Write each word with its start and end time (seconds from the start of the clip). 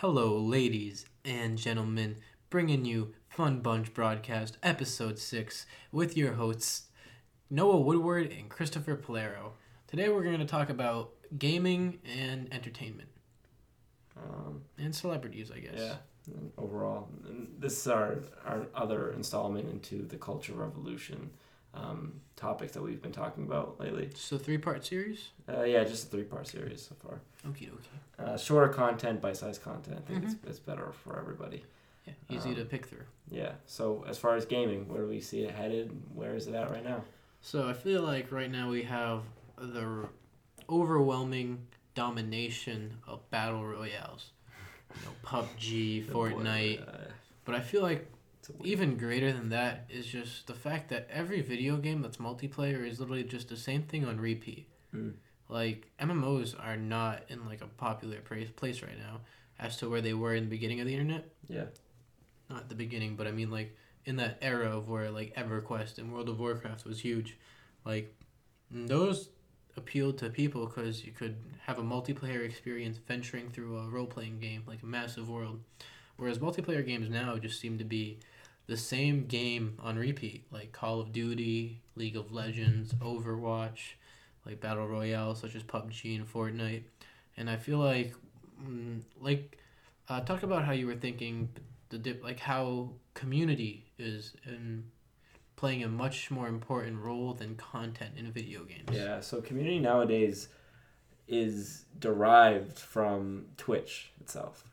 Hello, 0.00 0.38
ladies 0.38 1.04
and 1.26 1.58
gentlemen, 1.58 2.16
bringing 2.48 2.86
you 2.86 3.12
Fun 3.28 3.60
Bunch 3.60 3.92
Broadcast, 3.92 4.56
Episode 4.62 5.18
6, 5.18 5.66
with 5.92 6.16
your 6.16 6.32
hosts, 6.32 6.84
Noah 7.50 7.80
Woodward 7.80 8.32
and 8.32 8.48
Christopher 8.48 8.96
Polero. 8.96 9.50
Today 9.86 10.08
we're 10.08 10.22
going 10.22 10.38
to 10.38 10.46
talk 10.46 10.70
about 10.70 11.10
gaming 11.38 11.98
and 12.16 12.50
entertainment, 12.50 13.10
Um, 14.16 14.62
and 14.78 14.94
celebrities, 14.94 15.50
I 15.50 15.58
guess. 15.58 15.74
yeah, 15.76 15.96
overall, 16.56 17.10
and 17.28 17.48
this 17.58 17.80
is 17.80 17.86
our 17.86 18.20
our 18.46 18.68
other 18.74 19.12
installment 19.12 19.68
into 19.68 20.06
the 20.06 20.16
culture 20.16 20.54
revolution 20.54 21.28
um, 21.74 22.20
topics 22.36 22.72
that 22.72 22.82
we've 22.82 23.00
been 23.02 23.12
talking 23.12 23.44
about 23.44 23.78
lately. 23.80 24.10
So, 24.14 24.36
three 24.38 24.58
part 24.58 24.84
series? 24.84 25.28
Uh, 25.48 25.62
yeah, 25.62 25.84
just 25.84 26.06
a 26.06 26.10
three 26.10 26.24
part 26.24 26.46
series 26.48 26.82
so 26.88 26.94
far. 26.96 27.20
Okay, 27.50 27.68
okay. 27.68 28.30
Uh, 28.32 28.36
shorter 28.36 28.72
content, 28.72 29.20
bite 29.20 29.36
sized 29.36 29.62
content. 29.62 29.96
I 29.98 30.00
think 30.08 30.24
Mm-hmm. 30.24 30.32
it's, 30.44 30.50
it's 30.50 30.58
better 30.58 30.92
for 31.04 31.18
everybody. 31.18 31.64
Yeah, 32.06 32.14
easy 32.28 32.54
to 32.54 32.62
Um, 32.62 32.66
pick 32.66 32.86
through. 32.86 33.04
Yeah. 33.30 33.52
So 33.66 34.04
as 34.08 34.18
far 34.18 34.34
as 34.36 34.44
gaming, 34.46 34.88
where 34.88 35.02
do 35.02 35.08
we 35.08 35.20
see 35.20 35.42
it 35.42 35.54
headed? 35.54 35.90
Where 36.14 36.34
is 36.34 36.46
it 36.48 36.54
at 36.54 36.70
right 36.70 36.84
now? 36.84 37.02
So, 37.42 37.68
I 37.68 37.72
feel 37.72 38.02
like 38.02 38.30
right 38.32 38.50
now 38.50 38.68
we 38.70 38.82
have 38.82 39.22
the 39.56 40.06
overwhelming 40.68 41.66
domination 41.94 42.98
of 43.06 43.28
battle 43.30 43.64
royales. 43.64 44.30
You 44.94 45.06
know, 45.06 45.12
PUBG, 45.24 46.06
Oh, 46.08 46.12
boy, 46.12 46.32
Fortnite. 46.32 46.82
uh, 46.88 47.08
But 47.44 47.54
I 47.54 47.60
feel 47.60 47.82
like 47.82 47.98
it's 47.98 48.02
a 48.02 48.02
weird- 48.02 48.09
even 48.64 48.96
greater 48.96 49.32
than 49.32 49.50
that 49.50 49.86
is 49.88 50.06
just 50.06 50.46
the 50.46 50.54
fact 50.54 50.88
that 50.90 51.08
every 51.10 51.40
video 51.40 51.76
game 51.76 52.02
that's 52.02 52.18
multiplayer 52.18 52.86
is 52.86 53.00
literally 53.00 53.24
just 53.24 53.48
the 53.48 53.56
same 53.56 53.82
thing 53.82 54.04
on 54.04 54.20
repeat. 54.20 54.68
Mm. 54.94 55.14
Like 55.48 55.90
MMOs 56.00 56.54
are 56.64 56.76
not 56.76 57.22
in 57.28 57.46
like 57.46 57.60
a 57.60 57.66
popular 57.66 58.20
place 58.20 58.50
place 58.50 58.82
right 58.82 58.98
now 58.98 59.20
as 59.58 59.76
to 59.78 59.90
where 59.90 60.00
they 60.00 60.14
were 60.14 60.34
in 60.34 60.44
the 60.44 60.50
beginning 60.50 60.80
of 60.80 60.86
the 60.86 60.94
internet. 60.94 61.28
Yeah. 61.48 61.64
Not 62.48 62.68
the 62.68 62.74
beginning, 62.74 63.16
but 63.16 63.26
I 63.26 63.32
mean 63.32 63.50
like 63.50 63.76
in 64.04 64.16
that 64.16 64.38
era 64.40 64.76
of 64.76 64.88
where 64.88 65.10
like 65.10 65.34
EverQuest 65.34 65.98
and 65.98 66.12
World 66.12 66.28
of 66.28 66.38
Warcraft 66.38 66.84
was 66.84 67.00
huge. 67.00 67.36
Like 67.84 68.14
those 68.70 69.30
appealed 69.76 70.18
to 70.18 70.30
people 70.30 70.66
because 70.66 71.04
you 71.04 71.12
could 71.12 71.36
have 71.66 71.78
a 71.78 71.82
multiplayer 71.82 72.44
experience 72.44 72.98
venturing 72.98 73.50
through 73.50 73.78
a 73.78 73.88
role 73.88 74.06
playing 74.06 74.38
game 74.38 74.62
like 74.66 74.82
a 74.82 74.86
massive 74.86 75.28
world. 75.28 75.60
Whereas 76.16 76.38
multiplayer 76.38 76.84
games 76.84 77.08
now 77.08 77.36
just 77.38 77.60
seem 77.60 77.78
to 77.78 77.84
be 77.84 78.18
the 78.70 78.76
same 78.76 79.26
game 79.26 79.76
on 79.82 79.98
repeat, 79.98 80.44
like 80.52 80.70
Call 80.70 81.00
of 81.00 81.12
Duty, 81.12 81.80
League 81.96 82.14
of 82.14 82.30
Legends, 82.30 82.94
Overwatch, 82.94 83.94
like 84.46 84.60
battle 84.60 84.86
royale 84.86 85.34
such 85.34 85.56
as 85.56 85.64
PUBG 85.64 86.14
and 86.14 86.32
Fortnite. 86.32 86.84
And 87.36 87.50
I 87.50 87.56
feel 87.56 87.78
like, 87.78 88.14
mm, 88.64 89.00
like, 89.20 89.58
uh, 90.08 90.20
talk 90.20 90.44
about 90.44 90.64
how 90.64 90.70
you 90.70 90.86
were 90.86 90.94
thinking 90.94 91.48
the 91.88 91.98
dip, 91.98 92.22
like 92.22 92.38
how 92.38 92.90
community 93.14 93.86
is 93.98 94.34
in 94.46 94.84
playing 95.56 95.82
a 95.82 95.88
much 95.88 96.30
more 96.30 96.46
important 96.46 96.96
role 97.02 97.34
than 97.34 97.56
content 97.56 98.12
in 98.16 98.30
video 98.30 98.62
games. 98.62 98.88
Yeah. 98.92 99.18
So 99.18 99.40
community 99.40 99.80
nowadays 99.80 100.46
is 101.26 101.86
derived 101.98 102.78
from 102.78 103.46
Twitch 103.56 104.12
itself. 104.20 104.64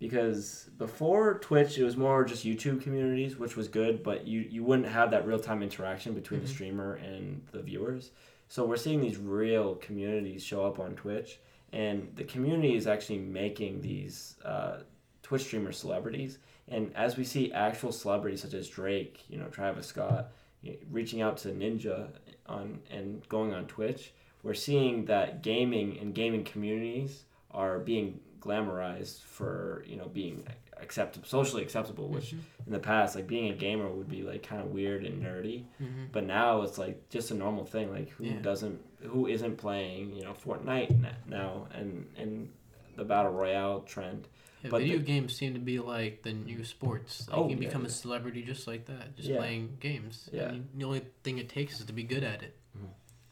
Because 0.00 0.70
before 0.78 1.38
Twitch, 1.40 1.76
it 1.78 1.84
was 1.84 1.96
more 1.96 2.24
just 2.24 2.44
YouTube 2.44 2.82
communities, 2.82 3.36
which 3.38 3.54
was 3.54 3.68
good, 3.68 4.02
but 4.02 4.26
you, 4.26 4.40
you 4.40 4.64
wouldn't 4.64 4.88
have 4.88 5.10
that 5.12 5.26
real 5.26 5.38
time 5.38 5.62
interaction 5.62 6.14
between 6.14 6.40
Mhm. 6.40 6.44
the 6.44 6.48
streamer 6.48 6.94
and 6.94 7.42
the 7.52 7.60
viewers. 7.62 8.10
So 8.48 8.64
we're 8.66 8.78
seeing 8.78 9.00
these 9.00 9.18
real 9.18 9.76
communities 9.76 10.42
show 10.42 10.64
up 10.64 10.80
on 10.80 10.94
Twitch, 10.96 11.38
and 11.72 12.10
the 12.16 12.24
community 12.24 12.74
is 12.74 12.86
actually 12.86 13.18
making 13.18 13.82
these 13.82 14.36
uh, 14.44 14.78
Twitch 15.22 15.42
streamer 15.42 15.70
celebrities. 15.70 16.38
And 16.66 16.90
as 16.96 17.16
we 17.18 17.24
see 17.24 17.52
actual 17.52 17.92
celebrities 17.92 18.40
such 18.42 18.54
as 18.54 18.68
Drake, 18.68 19.24
you 19.28 19.36
know, 19.38 19.48
Travis 19.48 19.86
Scott, 19.86 20.32
y- 20.64 20.78
reaching 20.90 21.20
out 21.20 21.36
to 21.38 21.48
Ninja 21.48 22.08
on 22.46 22.80
and 22.90 23.28
going 23.28 23.52
on 23.52 23.66
Twitch, 23.66 24.12
we're 24.42 24.54
seeing 24.54 25.04
that 25.04 25.42
gaming 25.42 25.98
and 25.98 26.14
gaming 26.14 26.42
communities 26.42 27.24
are 27.50 27.78
being 27.78 28.20
glamorized 28.40 29.20
for 29.22 29.84
you 29.86 29.96
know 29.96 30.06
being 30.08 30.44
acceptable, 30.78 31.26
socially 31.26 31.62
acceptable, 31.62 32.08
which 32.08 32.32
Mhm. 32.32 32.38
in 32.66 32.72
the 32.72 32.78
past 32.78 33.14
like 33.14 33.26
being 33.26 33.50
a 33.50 33.54
gamer 33.54 33.88
would 33.88 34.08
be 34.08 34.22
like 34.22 34.42
kind 34.42 34.62
of 34.62 34.68
weird 34.70 35.04
and 35.04 35.22
nerdy, 35.22 35.64
Mhm. 35.80 36.10
but 36.12 36.24
now 36.24 36.62
it's 36.62 36.78
like 36.78 37.08
just 37.10 37.30
a 37.30 37.34
normal 37.34 37.64
thing. 37.64 37.90
Like 37.90 38.08
who 38.10 38.24
Yeah. 38.24 38.40
doesn't, 38.40 38.80
who 39.02 39.26
isn't 39.26 39.56
playing 39.56 40.14
you 40.14 40.22
know 40.24 40.32
Fortnite 40.32 40.90
now 41.26 41.68
and 41.72 42.06
and 42.16 42.50
the 42.96 43.04
battle 43.04 43.32
royale 43.32 43.80
trend. 43.82 44.26
Yeah, 44.62 44.70
But 44.70 44.82
video 44.82 44.98
the- 44.98 45.04
games 45.04 45.34
seem 45.34 45.54
to 45.54 45.60
be 45.60 45.78
like 45.78 46.22
the 46.22 46.32
new 46.34 46.64
sports. 46.64 47.26
Like 47.28 47.38
Oh, 47.38 47.42
you 47.48 47.54
can 47.54 47.62
yeah, 47.62 47.68
become 47.70 47.86
a 47.86 47.88
celebrity 47.88 48.42
just 48.42 48.66
like 48.66 48.84
that, 48.86 49.16
just 49.16 49.28
Yeah. 49.28 49.38
playing 49.38 49.76
games. 49.80 50.28
Yeah. 50.32 50.54
The 50.74 50.84
only 50.84 51.00
thing 51.22 51.38
it 51.38 51.48
takes 51.48 51.80
is 51.80 51.86
to 51.86 51.94
be 51.94 52.02
good 52.02 52.22
at 52.24 52.42
it. 52.42 52.56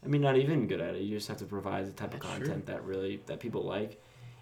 I 0.03 0.07
mean, 0.07 0.21
not 0.21 0.37
even 0.37 0.65
good 0.65 0.79
at 0.79 0.95
it. 0.95 1.01
You 1.01 1.17
just 1.17 1.27
have 1.27 1.37
to 1.37 1.45
provide 1.45 1.85
the 1.85 1.91
type 1.91 2.13
of 2.13 2.21
That's 2.21 2.37
true. 2.37 2.45
content 2.45 2.65
that 2.67 2.83
really 2.85 3.17
that 3.27 3.39
people 3.41 3.63
like. 3.63 4.01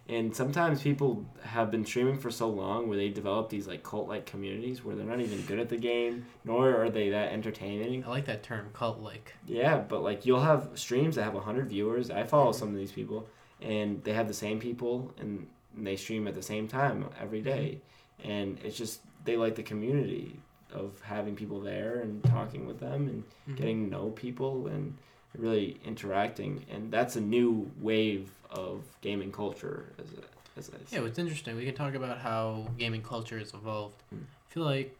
And 0.09 0.33
sometimes 0.33 0.81
people 0.81 1.25
have 1.43 1.69
been 1.69 1.85
streaming 1.85 2.17
for 2.17 2.31
so 2.31 2.47
long 2.47 2.87
where 2.87 2.97
they 2.97 3.09
develop 3.09 3.49
these 3.49 3.67
like 3.67 3.83
cult 3.83 4.07
like 4.07 4.25
communities 4.25 4.83
where 4.83 4.95
they're 4.95 5.05
not 5.05 5.19
even 5.19 5.41
good 5.41 5.59
at 5.59 5.67
the 5.67 5.75
game, 5.77 6.25
nor 6.45 6.75
are 6.81 6.89
they 6.89 7.09
that 7.09 7.33
entertaining. 7.33 8.05
I 8.05 8.09
like 8.09 8.25
that 8.25 8.41
term, 8.41 8.69
cult 8.73 8.99
like. 9.01 9.33
Yeah, 9.45 9.79
but 9.79 10.03
like 10.03 10.25
you'll 10.25 10.39
have 10.39 10.69
streams 10.75 11.15
that 11.15 11.23
have 11.23 11.33
hundred 11.35 11.67
viewers. 11.69 12.09
I 12.09 12.23
follow 12.23 12.51
Mhm. 12.51 12.55
some 12.55 12.69
of 12.69 12.75
these 12.75 12.93
people, 12.93 13.27
and 13.61 14.01
they 14.05 14.13
have 14.13 14.29
the 14.29 14.33
same 14.33 14.59
people, 14.59 15.13
and 15.19 15.47
they 15.75 15.97
stream 15.97 16.25
at 16.27 16.35
the 16.35 16.41
same 16.41 16.67
time 16.69 17.05
every 17.19 17.41
day, 17.41 17.79
and 18.23 18.57
it's 18.63 18.77
just 18.77 19.01
they 19.25 19.35
like 19.35 19.55
the 19.55 19.63
community 19.63 20.39
of 20.73 21.01
having 21.01 21.35
people 21.35 21.59
there 21.59 21.99
and 21.99 22.23
talking 22.23 22.65
with 22.65 22.79
them 22.79 23.07
and 23.09 23.23
Mhm. 23.49 23.57
getting 23.57 23.83
to 23.85 23.91
know 23.91 24.09
people 24.11 24.67
and 24.67 24.95
really 25.37 25.77
interacting, 25.85 26.65
and 26.71 26.91
that's 26.91 27.15
a 27.17 27.21
new 27.21 27.69
wave 27.81 28.31
of 28.51 28.83
gaming 29.01 29.31
culture. 29.31 29.85
As 29.99 30.05
a, 30.13 30.59
as 30.59 30.69
a, 30.91 30.95
Yeah, 30.95 31.05
it's 31.07 31.19
interesting. 31.19 31.55
We 31.55 31.65
can 31.65 31.75
talk 31.75 31.93
about 31.95 32.19
how 32.19 32.67
gaming 32.77 33.01
culture 33.01 33.37
has 33.39 33.53
evolved. 33.53 34.01
Mm. 34.13 34.19
I 34.23 34.53
feel 34.53 34.63
like 34.63 34.95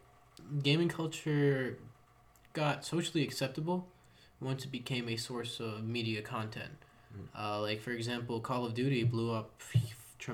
gaming 0.62 0.88
culture 0.88 1.78
got 2.52 2.84
socially 2.84 3.22
acceptable 3.22 3.86
once 4.40 4.64
it 4.64 4.72
became 4.72 5.08
a 5.08 5.16
source 5.16 5.60
of 5.60 5.84
media 5.84 6.22
content. 6.22 6.70
Mm. 7.16 7.40
Uh, 7.40 7.60
like 7.60 7.80
for 7.80 7.90
example, 7.92 8.40
Call 8.40 8.64
of 8.66 8.74
Duty 8.74 9.04
blew 9.04 9.32
up 9.32 9.50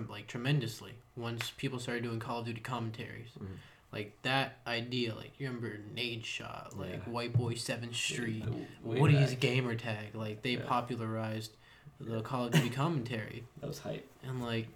like 0.09 0.27
tremendously 0.27 0.93
once 1.17 1.53
people 1.57 1.79
started 1.79 2.03
doing 2.03 2.19
Call 2.19 2.41
of 2.41 2.47
Duty 2.47 2.61
commentaries. 2.61 3.29
Mhm. 3.39 3.47
Like 3.93 4.21
that 4.23 4.59
idea, 4.67 5.15
like 5.15 5.39
you 5.39 5.47
remember 5.47 5.79
Nadeshot, 5.95 6.77
like 6.77 6.91
Yeah. 7.07 7.13
White 7.13 7.33
Boy 7.33 7.55
Seventh 7.55 7.95
Street, 7.95 8.45
Way 8.83 8.99
Woody's 9.01 9.31
back. 9.31 9.41
gamer 9.41 9.77
tag, 9.77 10.15
like 10.17 10.43
they 10.43 10.55
Yeah. 10.57 10.65
popularized 10.67 11.53
the 12.01 12.21
Call 12.21 12.47
of 12.47 12.53
Duty 12.53 12.71
commentary. 12.71 13.45
That 13.61 13.69
was 13.69 13.79
hype. 13.79 14.07
And 14.23 14.43
like, 14.43 14.69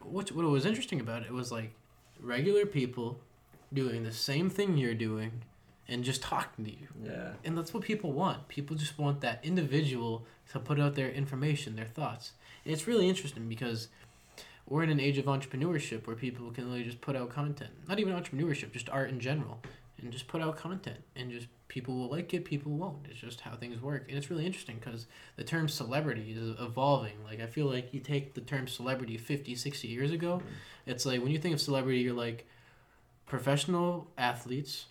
what 0.00 0.30
what 0.32 0.44
was 0.46 0.66
interesting 0.66 1.00
about 1.00 1.22
it 1.22 1.32
was 1.32 1.50
like 1.50 1.72
regular 2.20 2.64
people 2.66 3.18
doing 3.72 4.04
the 4.04 4.12
same 4.12 4.50
thing 4.50 4.76
you're 4.76 4.94
doing, 4.94 5.42
and 5.90 6.04
just 6.04 6.22
talking 6.22 6.64
to 6.64 6.70
you. 6.70 6.86
Yeah. 7.04 7.32
And 7.44 7.58
that's 7.58 7.74
what 7.74 7.82
people 7.82 8.12
want. 8.12 8.48
People 8.48 8.76
just 8.76 8.98
want 8.98 9.20
that 9.22 9.40
individual 9.42 10.24
to 10.52 10.60
put 10.60 10.78
out 10.78 10.94
their 10.94 11.10
information, 11.10 11.76
their 11.76 11.86
thoughts. 11.86 12.32
And 12.64 12.72
it's 12.72 12.86
really 12.86 13.08
interesting 13.08 13.48
because 13.48 13.88
we're 14.68 14.84
in 14.84 14.90
an 14.90 15.00
age 15.00 15.18
of 15.18 15.24
entrepreneurship 15.24 16.06
where 16.06 16.14
people 16.14 16.50
can 16.52 16.66
really 16.66 16.84
just 16.84 17.00
put 17.00 17.16
out 17.16 17.30
content. 17.30 17.70
Not 17.88 17.98
even 17.98 18.14
entrepreneurship, 18.14 18.72
just 18.72 18.88
art 18.88 19.10
in 19.10 19.18
general. 19.18 19.60
And 20.02 20.10
just 20.12 20.28
put 20.28 20.40
out 20.42 20.56
content. 20.56 20.98
And 21.14 21.30
just 21.30 21.46
people 21.68 21.94
will 21.96 22.08
like 22.08 22.32
it, 22.34 22.44
people 22.44 22.72
won't. 22.72 23.06
It's 23.10 23.20
just 23.20 23.40
how 23.42 23.54
things 23.54 23.80
work. 23.82 24.06
And 24.08 24.16
it's 24.16 24.30
really 24.30 24.46
interesting 24.46 24.80
because 24.82 25.06
the 25.36 25.44
term 25.44 25.68
celebrity 25.68 26.32
is 26.32 26.56
evolving. 26.60 27.22
Like, 27.24 27.40
I 27.40 27.46
feel 27.46 27.66
like 27.66 27.92
you 27.94 28.00
take 28.00 28.34
the 28.34 28.40
term 28.40 28.66
celebrity 28.66 29.16
50, 29.18 29.54
60 29.54 29.88
years 29.88 30.10
ago, 30.10 30.42
it's 30.86 31.04
like 31.06 31.22
when 31.22 31.30
you 31.30 31.38
think 31.38 31.54
of 31.54 31.60
celebrity, 31.60 31.98
you're 32.00 32.14
like 32.14 32.46
professional 33.26 34.10
athletes, 34.18 34.86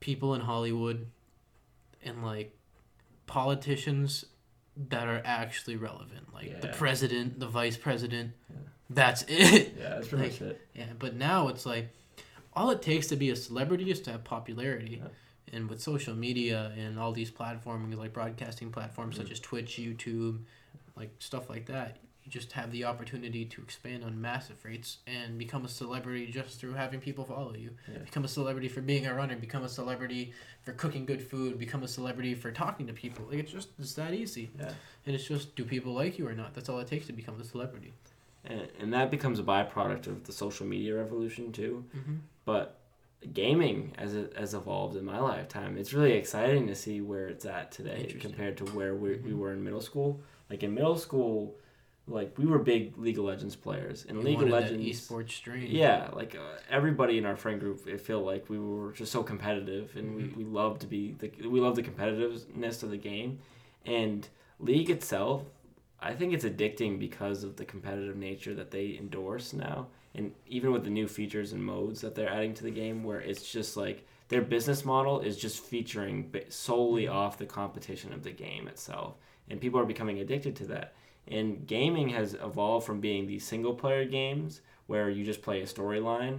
people 0.00 0.34
in 0.34 0.40
Hollywood, 0.42 1.06
and 2.04 2.22
like 2.24 2.52
politicians 3.26 4.24
that 4.88 5.08
are 5.08 5.22
actually 5.24 5.76
relevant, 5.76 6.32
like 6.34 6.60
the 6.60 6.68
Yeah. 6.68 6.74
president, 6.76 7.40
the 7.40 7.46
vice 7.48 7.76
president. 7.76 8.32
Yeah. 8.50 8.56
That's 8.90 9.22
it. 9.28 9.74
Yeah, 9.78 9.88
that's 9.90 10.08
pretty 10.08 10.24
Like, 10.24 10.32
much 10.40 10.50
it. 10.50 10.68
yeah, 10.74 10.92
but 10.98 11.14
now 11.14 11.48
it's 11.48 11.64
like 11.66 11.88
all 12.56 12.70
it 12.70 12.82
takes 12.82 13.06
to 13.08 13.16
be 13.16 13.30
a 13.30 13.36
celebrity 13.36 13.90
is 13.90 14.00
to 14.02 14.12
have 14.12 14.24
popularity. 14.24 15.00
Yeah. 15.02 15.08
And 15.52 15.70
with 15.70 15.80
social 15.80 16.14
media 16.14 16.72
and 16.76 16.98
all 16.98 17.12
these 17.12 17.30
platforms 17.30 17.94
like 17.96 18.12
broadcasting 18.12 18.70
platforms 18.72 19.16
such 19.16 19.28
Mm. 19.28 19.32
as 19.32 19.40
Twitch, 19.40 19.76
YouTube, 19.76 20.38
like 20.96 21.10
stuff 21.20 21.48
like 21.48 21.66
that, 21.66 21.98
you 22.24 22.32
just 22.32 22.50
have 22.52 22.72
the 22.72 22.84
opportunity 22.84 23.44
to 23.44 23.62
expand 23.62 24.02
on 24.02 24.20
massive 24.20 24.64
rates 24.64 24.98
and 25.06 25.38
become 25.38 25.64
a 25.64 25.68
celebrity 25.68 26.26
just 26.26 26.58
through 26.58 26.72
having 26.72 26.98
people 26.98 27.24
follow 27.24 27.54
you. 27.54 27.70
Yeah. 27.92 27.98
Become 27.98 28.24
a 28.24 28.28
celebrity 28.28 28.66
for 28.66 28.80
being 28.80 29.06
a 29.06 29.14
runner, 29.14 29.36
become 29.36 29.62
a 29.62 29.68
celebrity 29.68 30.32
for 30.62 30.72
cooking 30.72 31.06
good 31.06 31.22
food, 31.22 31.56
become 31.58 31.84
a 31.84 31.88
celebrity 31.88 32.34
for 32.34 32.50
talking 32.50 32.86
to 32.88 32.92
people. 32.92 33.26
Like 33.30 33.38
it's 33.38 33.52
just 33.52 33.68
it's 33.78 33.92
that 33.94 34.14
easy. 34.14 34.50
Yeah. 34.58 34.72
And 35.04 35.14
it's 35.14 35.28
just 35.28 35.54
do 35.54 35.64
people 35.64 35.92
like 35.92 36.18
you 36.18 36.26
or 36.26 36.34
not? 36.34 36.54
That's 36.54 36.68
all 36.68 36.80
it 36.80 36.88
takes 36.88 37.06
to 37.06 37.12
become 37.12 37.40
a 37.40 37.44
celebrity. 37.44 37.92
and, 38.44 38.66
and 38.80 38.92
that 38.92 39.10
becomes 39.12 39.38
a 39.38 39.42
byproduct 39.44 40.06
of 40.08 40.24
the 40.24 40.32
social 40.32 40.66
media 40.66 40.96
revolution 40.96 41.52
too. 41.52 41.84
Mm-hmm. 41.96 42.16
But 42.46 42.78
gaming 43.34 43.92
as 43.98 44.14
it 44.14 44.32
has 44.38 44.54
evolved 44.54 44.96
in 44.96 45.04
my 45.04 45.18
lifetime, 45.20 45.76
it's 45.76 45.92
really 45.92 46.12
exciting 46.12 46.66
to 46.68 46.74
see 46.74 47.02
where 47.02 47.26
it's 47.28 47.44
at 47.44 47.70
today 47.72 48.16
compared 48.18 48.56
to 48.58 48.64
where 48.66 48.94
we, 48.94 49.16
we 49.16 49.32
Mhm. 49.32 49.38
were 49.38 49.52
in 49.52 49.62
middle 49.62 49.80
school. 49.82 50.20
Like 50.48 50.62
in 50.62 50.72
middle 50.72 50.96
school, 50.96 51.58
like 52.06 52.38
we 52.38 52.46
were 52.46 52.60
big 52.60 52.96
League 52.96 53.18
of 53.18 53.24
Legends 53.24 53.56
players, 53.56 54.06
and 54.08 54.18
You 54.18 54.24
League 54.24 54.42
of 54.42 54.48
Legends. 54.48 54.80
esports 54.86 55.32
stream. 55.32 55.66
Yeah, 55.68 56.08
like 56.14 56.36
uh, 56.36 56.58
everybody 56.70 57.18
in 57.18 57.26
our 57.26 57.34
friend 57.34 57.58
group, 57.58 57.86
it 57.88 58.00
felt 58.00 58.24
like 58.24 58.48
we 58.48 58.60
were 58.60 58.92
just 58.92 59.10
so 59.10 59.24
competitive, 59.24 59.96
and 59.96 60.12
Mhm. 60.12 60.36
we, 60.36 60.44
we 60.44 60.50
loved 60.50 60.80
to 60.82 60.86
be 60.86 61.16
the 61.18 61.28
we 61.48 61.58
love 61.60 61.74
the 61.74 61.82
competitiveness 61.82 62.84
of 62.84 62.90
the 62.90 62.96
game, 62.96 63.40
and 63.84 64.28
League 64.60 64.88
itself, 64.88 65.42
I 66.00 66.14
think 66.14 66.32
it's 66.32 66.44
addicting 66.44 66.98
because 66.98 67.42
of 67.42 67.56
the 67.56 67.64
competitive 67.64 68.16
nature 68.16 68.54
that 68.54 68.70
they 68.70 68.96
endorse 68.96 69.52
now, 69.52 69.88
and 70.16 70.32
even 70.46 70.72
with 70.72 70.82
the 70.82 70.90
new 70.90 71.06
features 71.06 71.52
and 71.52 71.62
modes 71.62 72.00
that 72.00 72.14
they're 72.14 72.28
adding 72.28 72.54
to 72.54 72.64
the 72.64 72.70
game, 72.70 73.04
where 73.04 73.20
it's 73.20 73.50
just 73.50 73.76
like 73.76 74.06
their 74.28 74.42
business 74.42 74.84
model 74.84 75.20
is 75.20 75.36
just 75.36 75.62
featuring 75.62 76.34
solely 76.48 77.04
mm-hmm. 77.04 77.16
off 77.16 77.38
the 77.38 77.46
competition 77.46 78.12
of 78.12 78.24
the 78.24 78.32
game 78.32 78.66
itself, 78.66 79.14
and 79.48 79.60
people 79.60 79.78
are 79.78 79.84
becoming 79.84 80.18
addicted 80.18 80.56
to 80.56 80.66
that. 80.66 80.94
And 81.28 81.66
gaming 81.66 82.08
has 82.10 82.34
evolved 82.34 82.86
from 82.86 83.00
being 83.00 83.26
these 83.26 83.44
single 83.44 83.74
player 83.74 84.04
games 84.04 84.62
where 84.86 85.10
you 85.10 85.24
just 85.24 85.42
play 85.42 85.60
a 85.60 85.66
storyline 85.66 86.38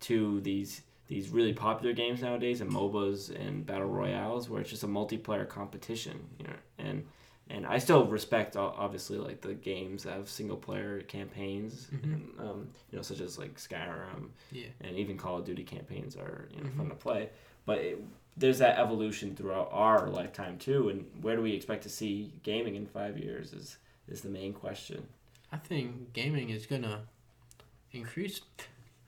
to 0.00 0.40
these 0.42 0.82
these 1.08 1.30
really 1.30 1.52
popular 1.52 1.94
games 1.94 2.20
nowadays 2.20 2.60
and 2.60 2.70
MOBAs 2.70 3.30
and 3.30 3.64
battle 3.64 3.86
royales 3.86 4.48
where 4.48 4.60
it's 4.60 4.70
just 4.70 4.82
a 4.82 4.88
multiplayer 4.88 5.48
competition, 5.48 6.18
you 6.38 6.46
know. 6.46 6.56
And 6.78 7.06
and 7.48 7.64
I 7.66 7.78
still 7.78 8.06
respect 8.06 8.56
obviously 8.56 9.18
like 9.18 9.40
the 9.40 9.54
games 9.54 10.02
that 10.02 10.14
have 10.14 10.28
single 10.28 10.56
player 10.56 11.00
campaigns, 11.02 11.88
Mhm. 11.92 12.02
and, 12.04 12.40
um, 12.40 12.68
you 12.90 12.96
know, 12.96 13.02
such 13.02 13.20
as 13.20 13.38
like 13.38 13.54
Skyrim 13.56 14.30
Yeah. 14.52 14.66
and 14.80 14.96
even 14.96 15.16
Call 15.16 15.38
of 15.38 15.44
Duty 15.44 15.62
campaigns 15.64 16.16
are 16.16 16.48
you 16.52 16.58
know 16.62 16.70
Mhm. 16.70 16.76
fun 16.76 16.88
to 16.88 16.94
play. 16.96 17.30
But 17.64 17.78
it, 17.78 18.04
there's 18.36 18.58
that 18.58 18.78
evolution 18.78 19.34
throughout 19.34 19.68
our 19.72 20.08
lifetime 20.10 20.58
too. 20.58 20.88
And 20.88 21.06
where 21.22 21.36
do 21.36 21.42
we 21.42 21.52
expect 21.52 21.82
to 21.84 21.88
see 21.88 22.32
gaming 22.42 22.74
in 22.74 22.86
five 22.86 23.18
years 23.18 23.52
is 23.52 23.78
is 24.08 24.20
the 24.22 24.28
main 24.30 24.52
question. 24.52 25.06
I 25.52 25.56
think 25.58 26.12
gaming 26.12 26.50
is 26.50 26.66
gonna 26.66 27.06
increase. 27.92 28.40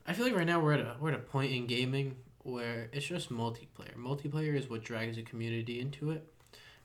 I 0.07 0.13
feel 0.13 0.25
like 0.25 0.35
right 0.35 0.47
now 0.47 0.59
we're 0.59 0.73
at 0.73 0.79
a 0.79 0.97
we're 0.99 1.09
at 1.11 1.15
a 1.19 1.23
point 1.23 1.51
in 1.51 1.67
gaming 1.67 2.15
where 2.43 2.89
it's 2.93 3.05
just 3.05 3.29
multiplayer. 3.29 3.95
Multiplayer 3.95 4.55
is 4.55 4.69
what 4.69 4.83
drags 4.83 5.17
a 5.17 5.21
community 5.21 5.79
into 5.79 6.11
it, 6.11 6.25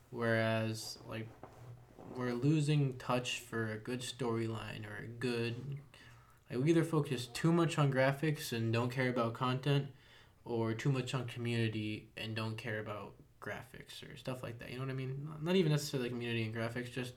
whereas 0.09 0.97
like 1.07 1.27
we're 2.15 2.33
losing 2.33 2.97
touch 2.97 3.39
for 3.39 3.71
a 3.71 3.77
good 3.77 4.01
storyline 4.01 4.85
or 4.85 5.03
a 5.03 5.07
good. 5.07 5.55
Like 6.49 6.63
we 6.63 6.69
either 6.69 6.83
focus 6.83 7.27
too 7.27 7.51
much 7.51 7.77
on 7.77 7.91
graphics 7.91 8.51
and 8.51 8.71
don't 8.71 8.91
care 8.91 9.09
about 9.09 9.33
content, 9.33 9.87
or 10.45 10.73
too 10.73 10.91
much 10.91 11.13
on 11.13 11.25
community 11.25 12.09
and 12.17 12.35
don't 12.35 12.57
care 12.57 12.79
about 12.79 13.13
graphics 13.41 14.03
or 14.03 14.15
stuff 14.15 14.43
like 14.43 14.59
that. 14.59 14.69
You 14.69 14.77
know 14.77 14.83
what 14.83 14.91
I 14.91 14.95
mean? 14.95 15.27
Not 15.41 15.55
even 15.55 15.71
necessarily 15.71 16.09
community 16.09 16.43
and 16.43 16.55
graphics, 16.55 16.91
just 16.91 17.13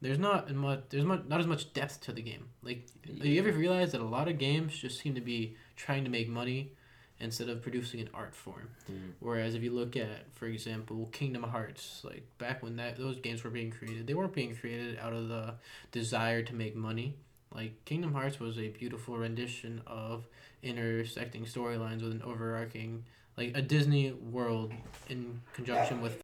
there's 0.00 0.18
not 0.18 0.50
much 0.54 0.80
there's 0.88 1.04
much, 1.04 1.22
not 1.28 1.40
as 1.40 1.46
much 1.46 1.72
depth 1.72 2.00
to 2.02 2.12
the 2.12 2.22
game. 2.22 2.48
Like 2.62 2.86
you 3.04 3.38
ever 3.38 3.52
realize 3.52 3.92
that 3.92 4.00
a 4.00 4.04
lot 4.04 4.28
of 4.28 4.38
games 4.38 4.76
just 4.76 5.00
seem 5.00 5.14
to 5.14 5.20
be 5.20 5.56
trying 5.76 6.04
to 6.04 6.10
make 6.10 6.28
money 6.28 6.72
instead 7.20 7.48
of 7.48 7.62
producing 7.62 8.00
an 8.00 8.08
art 8.14 8.34
form. 8.34 8.70
Mm. 8.90 9.12
Whereas 9.20 9.54
if 9.54 9.62
you 9.62 9.72
look 9.72 9.96
at, 9.96 10.32
for 10.32 10.46
example, 10.46 11.08
Kingdom 11.12 11.42
Hearts, 11.42 12.02
like 12.04 12.26
back 12.38 12.62
when 12.62 12.76
that 12.76 12.96
those 12.96 13.18
games 13.18 13.44
were 13.44 13.50
being 13.50 13.70
created, 13.70 14.06
they 14.06 14.14
weren't 14.14 14.32
being 14.32 14.54
created 14.54 14.98
out 14.98 15.12
of 15.12 15.28
the 15.28 15.54
desire 15.92 16.42
to 16.42 16.54
make 16.54 16.74
money. 16.74 17.16
Like 17.54 17.84
Kingdom 17.84 18.14
Hearts 18.14 18.40
was 18.40 18.58
a 18.58 18.68
beautiful 18.68 19.16
rendition 19.16 19.82
of 19.86 20.26
intersecting 20.62 21.44
storylines 21.44 22.02
with 22.02 22.12
an 22.12 22.22
overarching 22.22 23.04
like 23.36 23.56
a 23.56 23.62
Disney 23.62 24.12
world 24.12 24.72
in 25.08 25.40
conjunction 25.54 26.00
with 26.00 26.20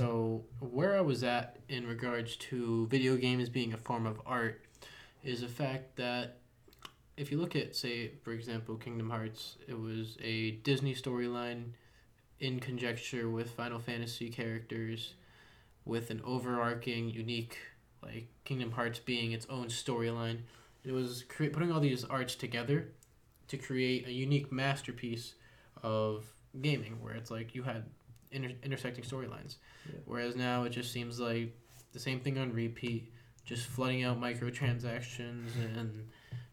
so 0.00 0.44
where 0.60 0.96
I 0.96 1.00
was 1.00 1.24
at 1.24 1.56
in 1.68 1.86
regards 1.86 2.36
to 2.36 2.86
video 2.86 3.16
games 3.16 3.48
being 3.48 3.72
a 3.72 3.76
form 3.76 4.06
of 4.06 4.20
art 4.24 4.64
is 5.24 5.40
the 5.40 5.48
fact 5.48 5.96
that 5.96 6.36
if 7.18 7.32
you 7.32 7.38
look 7.38 7.56
at 7.56 7.74
say 7.74 8.12
for 8.22 8.32
example 8.32 8.76
Kingdom 8.76 9.10
Hearts, 9.10 9.56
it 9.66 9.78
was 9.78 10.16
a 10.22 10.52
Disney 10.52 10.94
storyline 10.94 11.72
in 12.40 12.60
conjecture 12.60 13.28
with 13.28 13.50
Final 13.50 13.80
Fantasy 13.80 14.30
characters 14.30 15.14
with 15.84 16.10
an 16.10 16.22
overarching 16.24 17.10
unique 17.10 17.58
like 18.02 18.28
Kingdom 18.44 18.70
Hearts 18.70 19.00
being 19.00 19.32
its 19.32 19.46
own 19.50 19.66
storyline. 19.66 20.38
It 20.84 20.92
was 20.92 21.24
cre- 21.28 21.46
putting 21.46 21.72
all 21.72 21.80
these 21.80 22.04
arts 22.04 22.36
together 22.36 22.92
to 23.48 23.56
create 23.56 24.06
a 24.06 24.12
unique 24.12 24.52
masterpiece 24.52 25.34
of 25.82 26.24
gaming 26.62 27.02
where 27.02 27.14
it's 27.14 27.30
like 27.30 27.54
you 27.54 27.64
had 27.64 27.84
inter- 28.30 28.54
intersecting 28.62 29.02
storylines. 29.02 29.56
Yeah. 29.86 29.98
Whereas 30.04 30.36
now 30.36 30.62
it 30.64 30.70
just 30.70 30.92
seems 30.92 31.18
like 31.18 31.56
the 31.92 31.98
same 31.98 32.20
thing 32.20 32.38
on 32.38 32.52
repeat, 32.52 33.12
just 33.44 33.66
flooding 33.66 34.04
out 34.04 34.20
microtransactions 34.20 35.56
and 35.74 36.08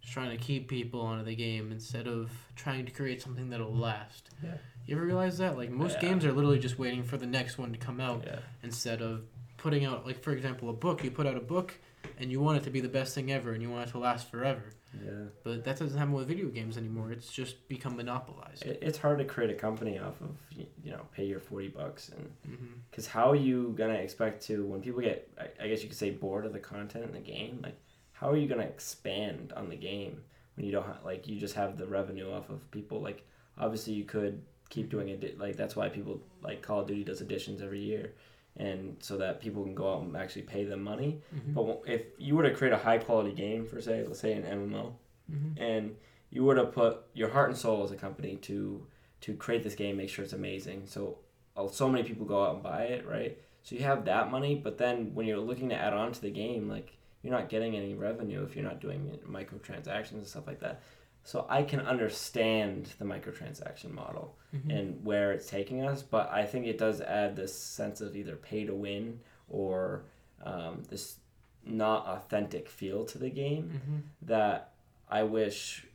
just 0.05 0.13
trying 0.13 0.29
to 0.29 0.37
keep 0.37 0.67
people 0.67 1.01
onto 1.01 1.25
the 1.25 1.35
game 1.35 1.71
instead 1.71 2.07
of 2.07 2.31
trying 2.55 2.85
to 2.85 2.91
create 2.91 3.21
something 3.21 3.49
that'll 3.49 3.71
mm-hmm. 3.71 3.81
last. 3.81 4.29
Yeah. 4.43 4.51
You 4.85 4.95
ever 4.95 5.05
realize 5.05 5.37
that? 5.39 5.57
Like 5.57 5.71
most 5.71 5.95
Yeah. 5.95 6.09
games 6.09 6.25
are 6.25 6.31
literally 6.31 6.59
just 6.59 6.77
waiting 6.77 7.03
for 7.03 7.17
the 7.17 7.25
next 7.25 7.57
one 7.57 7.71
to 7.71 7.77
come 7.77 7.99
out 7.99 8.23
Yeah. 8.25 8.39
instead 8.63 9.01
of 9.01 9.23
putting 9.57 9.83
out 9.85 10.05
like 10.05 10.21
for 10.21 10.31
example 10.31 10.69
a 10.69 10.73
book. 10.73 11.03
You 11.03 11.11
put 11.11 11.25
out 11.25 11.35
a 11.35 11.41
book 11.41 11.79
and 12.19 12.31
you 12.31 12.39
want 12.39 12.57
it 12.57 12.63
to 12.65 12.69
be 12.69 12.81
the 12.81 12.89
best 12.89 13.15
thing 13.15 13.31
ever 13.31 13.53
and 13.53 13.61
you 13.61 13.69
want 13.69 13.87
it 13.89 13.91
to 13.91 13.97
last 13.97 14.29
forever. 14.29 14.63
Yeah. 15.03 15.11
But 15.43 15.65
that 15.65 15.79
doesn't 15.79 15.97
happen 15.97 16.13
with 16.13 16.27
video 16.27 16.47
games 16.47 16.77
anymore. 16.77 17.11
It's 17.11 17.29
just 17.29 17.67
become 17.67 17.97
monopolized. 17.97 18.63
It's 18.63 18.97
hard 18.97 19.17
to 19.17 19.25
create 19.25 19.49
a 19.49 19.55
company 19.55 19.97
off 19.97 20.21
of 20.21 20.29
you 20.51 20.91
know 20.91 21.01
pay 21.13 21.25
your 21.25 21.39
forty 21.39 21.67
bucks 21.67 22.09
and 22.09 22.29
mm-hmm. 22.47 22.73
because 22.89 23.07
how 23.07 23.31
are 23.31 23.35
you 23.35 23.73
gonna 23.75 23.95
expect 23.95 24.43
to 24.43 24.65
when 24.65 24.81
people 24.81 25.01
get 25.01 25.27
I, 25.37 25.65
I 25.65 25.67
guess 25.67 25.81
you 25.81 25.89
could 25.89 25.97
say 25.97 26.11
bored 26.11 26.45
of 26.45 26.53
the 26.53 26.59
content 26.59 27.05
in 27.05 27.11
the 27.11 27.19
game 27.19 27.59
like 27.61 27.75
how 28.15 28.29
are 28.29 28.37
you 28.37 28.47
gonna 28.47 28.63
expand 28.63 29.53
on 29.55 29.69
the 29.69 29.75
game 29.75 30.21
when 30.55 30.65
you 30.65 30.71
don't 30.71 30.85
ha- 30.85 30.99
like 31.03 31.27
you 31.27 31.39
just 31.39 31.55
have 31.55 31.77
the 31.77 31.85
revenue 31.85 32.31
off 32.31 32.49
of 32.49 32.59
people 32.71 33.01
like 33.01 33.25
obviously 33.57 33.93
you 33.93 34.03
could 34.03 34.41
keep 34.69 34.89
doing 34.89 35.09
it 35.09 35.39
like 35.39 35.55
that's 35.55 35.75
why 35.75 35.87
people 35.89 36.19
like 36.41 36.61
Call 36.61 36.81
of 36.81 36.87
Duty 36.87 37.03
does 37.03 37.21
editions 37.21 37.61
every 37.61 37.81
year 37.81 38.13
and 38.57 38.95
so 38.99 39.17
that 39.17 39.41
people 39.41 39.63
can 39.63 39.75
go 39.75 39.93
out 39.93 40.01
and 40.01 40.15
actually 40.15 40.41
pay 40.43 40.63
them 40.63 40.81
money 40.83 41.21
hmm 41.31 41.53
but 41.53 41.81
if 41.85 42.01
you 42.17 42.35
were 42.35 42.43
to 42.43 42.53
create 42.53 42.73
a 42.73 42.77
high 42.77 42.97
quality 42.97 43.31
game 43.31 43.65
for 43.65 43.79
say 43.81 44.03
let's 44.05 44.19
say 44.19 44.33
an 44.33 44.43
MMO 44.43 44.93
hmm 45.29 45.51
and 45.57 45.95
you 46.31 46.43
were 46.43 46.55
to 46.55 46.65
put 46.65 47.03
your 47.13 47.29
heart 47.29 47.49
and 47.49 47.57
soul 47.57 47.83
as 47.83 47.91
a 47.91 47.95
company 47.95 48.35
to 48.37 48.85
to 49.21 49.33
create 49.35 49.63
this 49.63 49.73
game, 49.75 49.97
make 49.97 50.09
sure 50.09 50.23
it's 50.23 50.33
amazing. 50.33 50.83
So 50.85 51.17
uh, 51.57 51.67
so 51.67 51.89
many 51.89 52.03
people 52.03 52.25
go 52.25 52.43
out 52.45 52.55
and 52.55 52.63
buy 52.63 52.83
it, 52.83 53.07
right? 53.07 53.39
So 53.63 53.75
you 53.75 53.83
have 53.83 54.05
that 54.05 54.29
money, 54.29 54.53
but 54.53 54.77
then 54.77 55.15
when 55.15 55.25
you're 55.25 55.39
looking 55.39 55.69
to 55.69 55.75
add 55.75 55.93
on 55.93 56.11
to 56.11 56.21
the 56.21 56.29
game, 56.29 56.69
like 56.69 56.97
you're 57.25 57.33
not 57.33 57.49
getting 57.49 57.75
any 57.75 57.95
revenue 57.95 58.43
if 58.43 58.55
you're 58.55 58.63
not 58.63 58.79
doing 58.79 59.17
microtransactions 59.27 60.11
and 60.11 60.27
stuff 60.27 60.45
like 60.45 60.59
that. 60.59 60.81
So 61.23 61.47
I 61.49 61.63
can 61.63 61.79
understand 61.79 62.93
the 62.99 63.05
microtransaction 63.05 63.91
model 63.91 64.37
hmm 64.51 64.69
and 64.69 65.03
where 65.03 65.31
it's 65.31 65.49
taking 65.49 65.83
us, 65.83 66.03
but 66.03 66.29
I 66.31 66.45
think 66.45 66.67
it 66.67 66.77
does 66.77 67.01
add 67.01 67.35
this 67.35 67.53
sense 67.59 67.99
of 67.99 68.15
either 68.15 68.35
pay 68.35 68.63
to 68.65 68.75
win 68.75 69.19
or 69.49 70.03
um, 70.43 70.83
this 70.87 71.17
not 71.65 72.05
authentic 72.05 72.69
feel 72.69 73.03
to 73.05 73.17
the 73.17 73.31
game 73.31 73.81
hmm 73.83 73.97
that 74.21 74.73
I 75.09 75.23
wish 75.23 75.87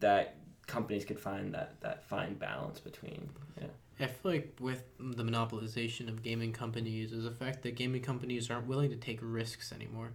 that 0.00 0.36
companies 0.66 1.04
could 1.04 1.20
find 1.20 1.52
that 1.52 1.78
that 1.82 2.04
fine 2.04 2.34
balance 2.34 2.80
between. 2.80 3.28
Yeah. 3.60 3.66
I 4.00 4.06
feel 4.06 4.32
like 4.32 4.56
with 4.60 4.82
the 4.98 5.22
monopolization 5.22 6.08
of 6.08 6.22
gaming 6.22 6.52
companies 6.52 7.12
is 7.12 7.24
the 7.24 7.30
fact 7.30 7.62
that 7.62 7.76
gaming 7.76 8.02
companies 8.02 8.50
aren't 8.50 8.66
willing 8.66 8.90
to 8.90 8.96
take 8.96 9.18
risks 9.22 9.72
anymore. 9.72 10.12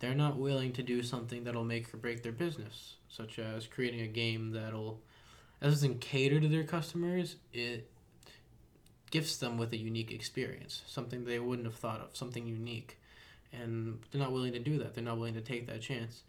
They're 0.00 0.14
not 0.14 0.36
willing 0.36 0.72
to 0.72 0.82
do 0.82 1.02
something 1.02 1.44
that'll 1.44 1.64
make 1.64 1.92
or 1.92 1.98
break 1.98 2.22
their 2.22 2.32
business, 2.32 2.94
such 3.08 3.38
as 3.38 3.66
creating 3.66 4.00
a 4.00 4.06
game 4.06 4.50
that'll, 4.50 5.00
that 5.60 5.68
doesn't 5.68 6.00
cater 6.00 6.40
to 6.40 6.48
their 6.48 6.64
customers. 6.64 7.36
It 7.52 7.88
gifts 9.10 9.36
them 9.36 9.58
with 9.58 9.72
a 9.72 9.76
unique 9.76 10.10
experience, 10.10 10.82
something 10.86 11.24
they 11.24 11.38
wouldn't 11.38 11.66
have 11.66 11.76
thought 11.76 12.00
of, 12.00 12.16
something 12.16 12.46
unique, 12.46 12.98
and 13.52 13.98
they're 14.10 14.20
not 14.20 14.32
willing 14.32 14.52
to 14.52 14.58
do 14.58 14.78
that. 14.78 14.94
They're 14.94 15.04
not 15.04 15.18
willing 15.18 15.34
to 15.34 15.40
take 15.40 15.66
that 15.66 15.82
chance. 15.82 16.22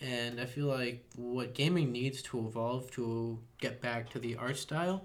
And 0.00 0.40
I 0.40 0.44
feel 0.44 0.66
like 0.66 1.04
what 1.16 1.54
gaming 1.54 1.90
needs 1.90 2.22
to 2.22 2.38
evolve 2.46 2.90
to 2.92 3.38
get 3.58 3.80
back 3.80 4.10
to 4.10 4.20
the 4.20 4.36
art 4.36 4.56
style 4.56 5.02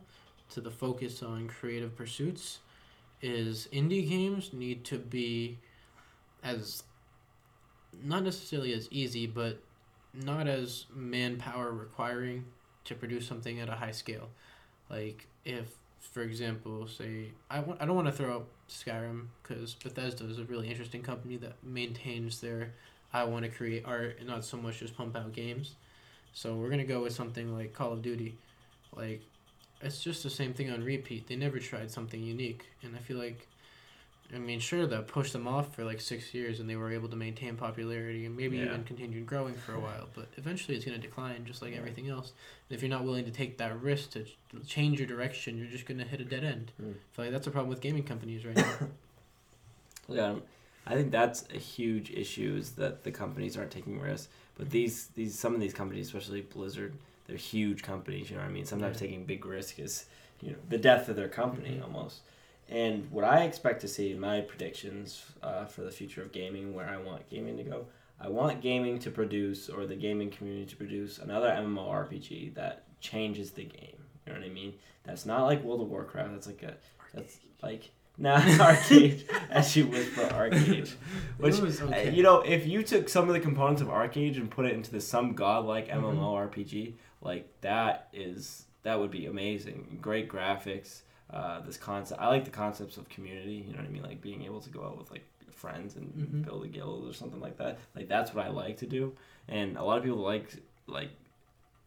to 0.52 0.62
the 0.62 0.70
focus 0.70 1.24
on 1.24 1.48
creative 1.48 1.96
pursuits 1.96 2.60
is 3.22 3.68
indie 3.74 4.08
games 4.08 4.54
need 4.54 4.84
to 4.86 5.00
be 5.00 5.58
as 6.44 6.84
not 8.04 8.24
necessarily 8.24 8.74
as 8.74 8.88
easy 8.92 9.28
but 9.28 9.60
not 10.14 10.48
as 10.48 10.86
manpower 10.94 11.72
requiring 11.72 12.46
to 12.86 12.96
produce 12.96 13.28
something 13.28 13.60
at 13.60 13.70
a 13.70 13.74
high 13.74 13.92
scale 13.92 14.30
like 14.90 15.28
if 15.46 15.74
for 16.00 16.22
example 16.22 16.88
say 16.88 17.30
i 17.50 17.60
want 17.60 17.82
i 17.82 17.86
don't 17.86 17.96
want 17.96 18.08
to 18.08 18.14
throw 18.14 18.34
out 18.34 18.48
skyrim 18.70 19.28
because 19.42 19.74
bethesda 19.76 20.26
is 20.26 20.40
a 20.40 20.44
really 20.46 20.70
interesting 20.70 21.02
company 21.02 21.38
that 21.38 21.54
maintains 21.64 22.42
their 22.42 22.74
I 23.14 23.24
want 23.26 23.46
to 23.46 23.52
create 23.52 23.86
art 23.86 24.18
and 24.18 24.28
not 24.28 24.44
so 24.44 24.58
much 24.58 24.80
just 24.80 24.98
pump 24.98 25.16
out 25.16 25.34
games. 25.34 25.76
So 26.34 26.56
we're 26.56 26.70
gonna 26.70 26.84
go 26.84 27.04
with 27.04 27.14
something 27.14 27.56
like 27.56 27.74
Call 27.74 27.94
of 27.94 28.02
Duty, 28.02 28.36
like 28.96 29.22
it's 29.82 30.04
just 30.04 30.24
the 30.24 30.32
same 30.32 30.54
thing 30.54 30.72
on 30.72 30.84
repeat. 30.84 31.28
They 31.28 31.36
never 31.36 31.60
tried 31.60 31.92
something 31.92 32.22
unique, 32.22 32.66
and 32.82 32.96
I 32.96 33.00
feel 33.00 33.18
like, 33.18 33.48
I 34.34 34.40
mean, 34.40 34.60
sure 34.60 34.88
that 34.88 35.08
pushed 35.08 35.34
them 35.34 35.48
off 35.48 35.76
for 35.76 35.84
like 35.84 36.02
six 36.02 36.34
years, 36.34 36.60
and 36.60 36.70
they 36.70 36.76
were 36.76 36.92
able 36.92 37.08
to 37.10 37.16
maintain 37.16 37.56
popularity 37.56 38.26
and 38.26 38.36
maybe 38.36 38.58
Yeah. 38.58 38.66
even 38.66 38.84
continued 38.84 39.26
growing 39.28 39.54
for 39.56 39.74
a 39.74 39.80
while. 39.80 40.10
But 40.14 40.30
eventually, 40.38 40.76
it's 40.76 40.86
gonna 40.86 40.98
decline, 40.98 41.46
just 41.46 41.62
like 41.62 41.72
Yeah. 41.74 41.78
everything 41.80 42.10
else. 42.10 42.34
And 42.70 42.76
if 42.76 42.82
you're 42.82 42.90
not 42.90 43.04
willing 43.04 43.26
to 43.26 43.32
take 43.32 43.58
that 43.60 43.80
risk 43.82 44.12
to 44.12 44.26
change 44.66 45.00
your 45.00 45.08
direction, 45.08 45.58
you're 45.58 45.68
just 45.68 45.86
gonna 45.86 46.04
hit 46.06 46.20
a 46.22 46.26
dead 46.26 46.44
end. 46.44 46.72
Mm. 46.82 46.92
I 46.92 47.16
feel 47.16 47.26
like 47.26 47.32
that's 47.32 47.48
a 47.48 47.52
problem 47.52 47.70
with 47.70 47.82
gaming 47.82 48.04
companies 48.04 48.46
right 48.46 48.56
now. 48.56 48.78
Yeah, 50.10 50.36
I 50.86 50.96
think 50.96 51.12
that's 51.12 51.46
a 51.54 51.58
huge 51.58 52.12
issue 52.12 52.56
is 52.60 52.72
that 52.72 53.04
the 53.06 53.12
companies 53.12 53.56
aren't 53.58 53.72
taking 53.72 54.00
risks. 54.02 54.28
But 54.58 54.70
these 54.70 55.08
these 55.16 55.38
some 55.40 55.54
of 55.56 55.62
these 55.62 55.74
companies, 55.74 56.08
especially 56.08 56.42
Blizzard, 56.42 56.94
they're 57.26 57.38
huge 57.38 57.84
companies. 57.84 58.30
You 58.30 58.36
know 58.36 58.42
what 58.44 58.50
I 58.50 58.54
mean? 58.54 58.66
Sometimes 58.66 58.98
Yeah. 59.02 59.08
taking 59.08 59.26
big 59.26 59.46
risk 59.46 59.80
is 59.80 60.06
you 60.42 60.52
know 60.52 60.58
the 60.68 60.78
death 60.78 61.08
of 61.08 61.16
their 61.16 61.30
company 61.30 61.78
Mhm. 61.78 61.84
almost. 61.84 62.20
And 62.70 63.12
what 63.12 63.24
I 63.24 63.44
expect 63.44 63.82
to 63.82 63.88
see 63.88 64.12
in 64.12 64.20
my 64.20 64.42
predictions 64.42 65.24
uh, 65.42 65.66
for 65.66 65.82
the 65.82 65.92
future 65.92 66.22
of 66.22 66.32
gaming, 66.32 66.74
where 66.74 66.88
I 66.88 66.98
want 66.98 67.30
gaming 67.30 67.58
to 67.58 67.64
go, 67.64 67.86
I 68.20 68.30
want 68.30 68.62
gaming 68.62 69.00
to 69.00 69.12
produce 69.12 69.70
or 69.70 69.86
the 69.86 69.96
gaming 69.96 70.30
community 70.30 70.66
to 70.68 70.76
produce 70.76 71.20
another 71.20 71.50
MMORPG 71.50 72.56
that 72.56 72.86
changes 73.02 73.52
the 73.52 73.66
game. 73.66 73.98
You 74.26 74.34
know 74.34 74.40
what 74.40 74.48
I 74.48 74.52
mean? 74.52 74.74
That's 75.04 75.26
not 75.26 75.44
like 75.44 75.64
World 75.64 75.82
of 75.82 75.90
Warcraft. 75.90 76.32
That's 76.32 76.48
like 76.48 76.64
a 76.64 76.76
that's 77.14 77.38
like 77.62 77.92
nah 78.18 78.40
ArcheAge 78.40 79.26
as 79.50 79.76
you 79.76 79.88
whisper 79.88 80.22
ArcheAge. 80.22 80.94
Which 81.38 81.58
was 81.58 81.82
uh, 81.82 81.86
okay. 81.86 82.12
you 82.12 82.24
know, 82.24 82.42
if 82.42 82.66
you 82.66 82.84
took 82.84 83.10
some 83.10 83.28
of 83.28 83.34
the 83.34 83.40
components 83.40 83.82
of 83.82 83.90
ArcheAge 83.90 84.38
and 84.38 84.50
put 84.50 84.66
it 84.66 84.74
into 84.74 84.92
this 84.92 85.08
some 85.08 85.34
godlike. 85.34 85.90
MMORPG, 85.90 86.94
like 87.22 87.50
that 87.62 88.08
is 88.14 88.66
that 88.84 89.00
would 89.00 89.12
be 89.12 89.26
amazing. 89.26 89.98
Great 90.02 90.30
graphics. 90.30 91.02
Uh, 91.34 91.60
this 91.62 91.78
concept, 91.78 92.22
I 92.22 92.28
like 92.28 92.46
the 92.46 92.52
concepts 92.52 92.98
of 92.98 93.10
community. 93.10 93.54
You 93.66 93.72
know 93.74 93.80
what 93.80 93.88
I 93.88 93.92
mean? 93.92 94.04
Like 94.04 94.22
being 94.22 94.44
able 94.44 94.62
to 94.62 94.70
go 94.70 94.86
out 94.86 94.98
with 94.98 95.10
like 95.12 95.26
friends 95.52 95.96
and 95.96 96.14
Mhm. 96.14 96.46
build 96.46 96.64
a 96.64 96.68
guild 96.68 97.08
or 97.10 97.14
something 97.14 97.40
like 97.40 97.58
that. 97.58 97.80
Like 97.96 98.08
that's 98.08 98.34
what 98.34 98.46
I 98.46 98.50
like 98.50 98.78
to 98.78 98.86
do. 98.86 99.16
And 99.48 99.78
a 99.78 99.84
lot 99.84 99.98
of 99.98 100.04
people 100.04 100.20
like 100.20 100.48
like 100.88 101.10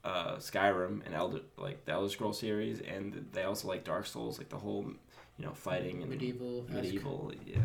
uh, 0.04 0.36
Skyrim 0.36 1.04
and 1.04 1.14
Elder 1.14 1.40
like 1.58 1.84
the 1.84 1.92
Elder 1.92 2.08
Scroll 2.08 2.32
series, 2.32 2.80
and 2.80 3.26
they 3.32 3.42
also 3.42 3.68
like 3.68 3.84
Dark 3.84 4.06
Souls, 4.06 4.38
like 4.38 4.48
the 4.48 4.58
whole 4.58 4.84
you 5.38 5.44
know 5.44 5.52
fighting 5.52 6.00
and 6.02 6.10
medieval. 6.10 6.64
medieval 6.68 7.32
yeah, 7.44 7.58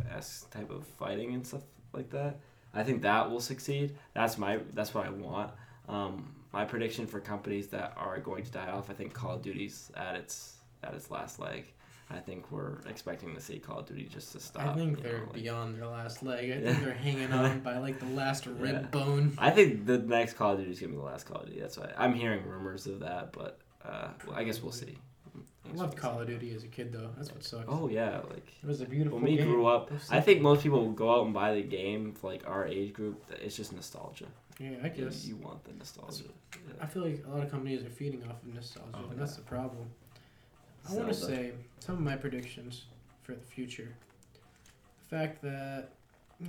type 0.52 0.70
of 0.72 0.86
fighting 1.00 1.34
and 1.36 1.46
stuff 1.46 1.62
like 1.94 2.10
that. 2.12 2.40
I 2.74 2.84
think 2.84 3.02
that 3.04 3.30
will 3.30 3.42
succeed. 3.42 3.96
That's 4.14 4.38
my 4.38 4.60
that's 4.74 4.94
what 4.94 5.06
I 5.06 5.10
want. 5.10 5.52
Um, 5.88 6.34
my 6.54 6.66
prediction 6.66 7.06
for 7.08 7.20
companies 7.20 7.68
that 7.70 7.94
are 7.96 8.20
going 8.20 8.44
to 8.44 8.52
die 8.52 8.70
off, 8.70 8.90
I 8.90 8.94
think 8.94 9.14
Call 9.14 9.36
of 9.36 9.42
Duty's 9.42 9.92
at 9.96 10.16
its 10.16 10.58
at 10.84 10.94
its 10.94 11.10
last 11.12 11.40
leg. 11.40 11.72
I 12.10 12.20
think 12.20 12.52
we're 12.52 12.80
expecting 12.90 13.34
to 13.36 13.40
see 13.40 13.58
Call 13.60 13.80
of 13.80 13.86
Duty 13.86 14.04
just 14.04 14.34
to 14.34 14.40
stop. 14.42 14.68
I 14.68 14.74
think 14.76 15.02
they're 15.02 15.20
know, 15.20 15.24
like- 15.26 15.34
beyond 15.34 15.76
their 15.78 15.88
last 15.88 16.24
leg. 16.24 16.52
I 16.52 16.56
Yeah. 16.56 16.74
think 16.74 16.84
they're 16.84 16.94
hanging 16.94 17.32
on 17.32 17.62
by 17.62 17.78
like 17.78 18.00
the 18.00 18.06
last 18.08 18.46
rib 18.48 18.74
Yeah. 18.82 18.88
bone. 18.88 19.34
I 19.38 19.50
think 19.52 19.86
the 19.86 19.98
next 19.98 20.34
Call 20.34 20.54
of 20.54 20.60
Duty 20.60 20.72
is 20.72 20.80
gonna 20.82 20.92
be 20.92 20.98
the 20.98 21.04
last 21.04 21.26
Call 21.26 21.38
of 21.42 21.48
Duty. 21.48 21.62
That's 21.62 21.78
why 21.78 21.92
I'm 21.98 22.14
hearing 22.14 22.46
rumors 22.46 22.86
of 22.88 23.00
that, 23.00 23.32
but 23.32 23.60
uh, 23.86 24.10
well, 24.28 24.36
I 24.36 24.44
guess 24.44 24.62
we'll 24.62 24.74
see. 24.74 24.98
I 25.70 25.74
loved 25.74 25.96
Call 25.98 26.20
of 26.20 26.28
Duty 26.28 26.54
as 26.54 26.66
a 26.66 26.68
kid 26.68 26.92
though. 26.92 27.12
That's 27.16 27.32
what 27.32 27.44
sucks. 27.46 27.64
Oh 27.70 27.88
yeah, 27.88 28.20
like 28.30 28.46
It 28.62 28.66
was 28.68 28.82
a 28.82 28.86
beautiful 28.86 29.20
when 29.20 29.32
we 29.32 29.38
game. 29.38 29.48
grew 29.48 29.66
up, 29.68 29.90
I 30.10 30.20
think 30.20 30.42
most 30.42 30.64
people 30.64 30.82
will 30.84 30.92
go 30.92 31.10
out 31.16 31.24
and 31.24 31.34
buy 31.34 31.54
the 31.56 31.62
game 31.64 32.12
for 32.12 32.28
like 32.30 32.46
our 32.46 32.68
age 32.68 32.92
group. 32.92 33.24
It's 33.42 33.56
just 33.56 33.72
nostalgia. 33.72 34.26
Yeah, 34.60 34.72
I 34.84 34.90
guess. 34.90 35.26
you 35.26 35.38
want 35.38 35.64
the 35.64 35.72
nostalgia. 35.74 36.26
I 36.82 36.86
feel 36.88 37.04
like 37.04 37.24
a 37.26 37.30
lot 37.30 37.44
of 37.44 37.50
companies 37.50 37.84
are 37.86 37.90
feeding 37.90 38.22
off 38.24 38.44
of 38.44 38.54
nostalgia, 38.54 38.90
Oh, 38.96 39.10
and 39.12 39.18
that's 39.20 39.38
the 39.38 39.42
problem. 39.44 39.90
I 40.90 40.94
want 40.94 41.08
to 41.08 41.14
say 41.14 41.52
some 41.80 41.96
of 41.96 42.02
my 42.02 42.16
predictions 42.16 42.86
for 43.24 43.34
the 43.34 43.42
future. 43.46 43.90
The 45.10 45.16
fact 45.16 45.42
that 45.42 45.90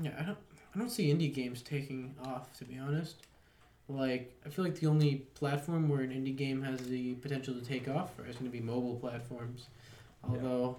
yeah, 0.00 0.12
I 0.18 0.22
don't 0.22 0.38
I 0.74 0.78
don't 0.78 0.90
see 0.90 1.12
indie 1.12 1.32
games 1.32 1.62
taking 1.62 2.14
off 2.24 2.56
to 2.58 2.64
be 2.64 2.78
honest. 2.78 3.16
Like 3.88 4.34
I 4.46 4.48
feel 4.48 4.64
like 4.64 4.78
the 4.78 4.86
only 4.86 5.26
platform 5.34 5.88
where 5.88 6.00
an 6.00 6.10
indie 6.10 6.36
game 6.36 6.62
has 6.62 6.80
the 6.88 7.14
potential 7.14 7.54
to 7.54 7.60
take 7.60 7.88
off 7.88 8.10
is 8.20 8.36
going 8.36 8.50
to 8.50 8.52
be 8.52 8.60
mobile 8.60 8.96
platforms. 8.96 9.66
Although 10.28 10.76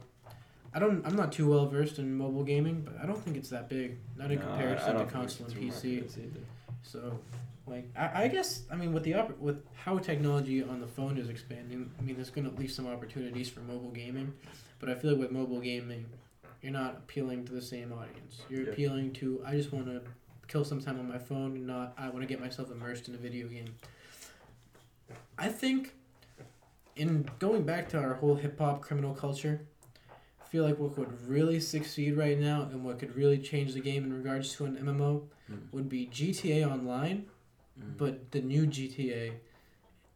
I 0.74 0.80
don't 0.80 1.06
I'm 1.06 1.16
not 1.16 1.32
too 1.32 1.50
well 1.50 1.68
versed 1.68 2.00
in 2.00 2.18
mobile 2.18 2.44
gaming, 2.44 2.82
but 2.82 2.96
I 3.02 3.06
don't 3.06 3.22
think 3.24 3.38
it's 3.38 3.50
that 3.50 3.70
big. 3.70 3.98
Not 4.18 4.32
in 4.32 4.40
No, 4.40 4.46
comparison 4.46 4.96
to 4.96 5.06
console 5.06 5.48
and 5.48 5.56
PC. 5.56 6.04
So, 6.82 7.20
like, 7.68 7.90
I, 7.98 8.24
I 8.24 8.28
guess 8.28 8.64
I 8.72 8.76
mean 8.76 8.94
with 8.94 9.04
the 9.04 9.12
oppor- 9.14 9.38
with 9.40 9.64
how 9.76 9.98
technology 9.98 10.62
on 10.64 10.80
the 10.82 10.88
phone 10.88 11.18
is 11.18 11.30
expanding, 11.30 11.90
I 11.98 12.02
mean 12.02 12.16
there's 12.16 12.30
going 12.30 12.50
to 12.50 12.56
leave 12.60 12.72
some 12.72 12.88
opportunities 12.88 13.50
for 13.50 13.62
mobile 13.62 13.92
gaming, 13.92 14.34
but 14.80 14.90
I 14.90 14.96
feel 14.96 15.12
like 15.12 15.20
with 15.22 15.32
mobile 15.32 15.60
gaming, 15.62 16.06
you're 16.62 16.72
not 16.74 16.98
appealing 16.98 17.46
to 17.46 17.54
the 17.54 17.62
same 17.62 17.92
audience. 17.94 18.42
You're 18.50 18.64
Yeah. 18.66 18.72
appealing 18.72 19.14
to 19.14 19.42
I 19.46 19.52
just 19.56 19.72
want 19.72 19.86
to 19.88 20.02
kill 20.48 20.66
some 20.66 20.82
time 20.82 21.00
on 21.00 21.08
my 21.08 21.18
phone, 21.20 21.56
and 21.56 21.68
not 21.68 21.94
I 21.98 22.10
want 22.10 22.22
to 22.22 22.28
get 22.28 22.40
myself 22.42 22.70
immersed 22.72 23.08
in 23.08 23.16
a 23.16 23.18
video 23.18 23.48
game. 23.48 23.76
I 25.38 25.50
think, 25.50 25.94
in 26.96 27.28
going 27.40 27.64
back 27.64 27.90
to 27.90 27.98
our 28.00 28.14
whole 28.16 28.36
hip 28.36 28.60
hop 28.60 28.82
criminal 28.82 29.14
culture, 29.14 29.62
I 30.42 30.46
feel 30.48 30.64
like 30.64 30.78
what 30.80 30.96
could 30.96 31.28
really 31.28 31.60
succeed 31.60 32.16
right 32.16 32.40
now 32.40 32.64
and 32.64 32.84
what 32.86 33.00
could 33.00 33.16
really 33.16 33.40
change 33.40 33.74
the 33.74 33.80
game 33.80 34.04
in 34.04 34.14
regards 34.14 34.54
to 34.56 34.66
an 34.66 34.78
MMO 34.78 35.24
Mm. 35.52 35.60
would 35.74 35.90
be 35.90 36.06
GTA 36.08 36.64
Online, 36.72 37.26
Mm. 37.80 37.98
but 37.98 38.32
the 38.32 38.42
new 38.42 38.68
GTA 38.68 39.34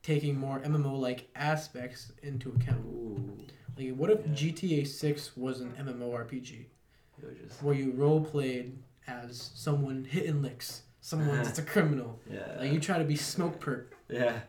taking 0.03 0.37
more 0.39 0.59
MMO 0.59 0.97
like 0.99 1.27
aspects 1.35 2.11
into 2.21 2.49
account. 2.51 2.85
Ooh, 2.85 3.37
Like, 3.77 3.95
what 3.95 4.09
if 4.09 4.19
Yeah. 4.25 4.33
GTA 4.33 4.85
6 4.87 5.35
was 5.37 5.61
an 5.61 5.71
MMORPG 5.79 6.65
just 7.47 7.61
where 7.63 7.73
you 7.75 7.91
role 7.91 8.23
played 8.23 8.77
as 9.07 9.51
someone 9.55 10.03
hitting 10.05 10.41
licks, 10.41 10.83
someone 11.01 11.37
that's 11.43 11.59
a 11.59 11.63
criminal? 11.63 12.19
yeah, 12.31 12.55
Like, 12.59 12.71
you 12.71 12.79
try 12.79 12.97
to 12.99 13.03
be 13.05 13.15
Smokepurpp. 13.15 13.85
yeah, 14.09 14.39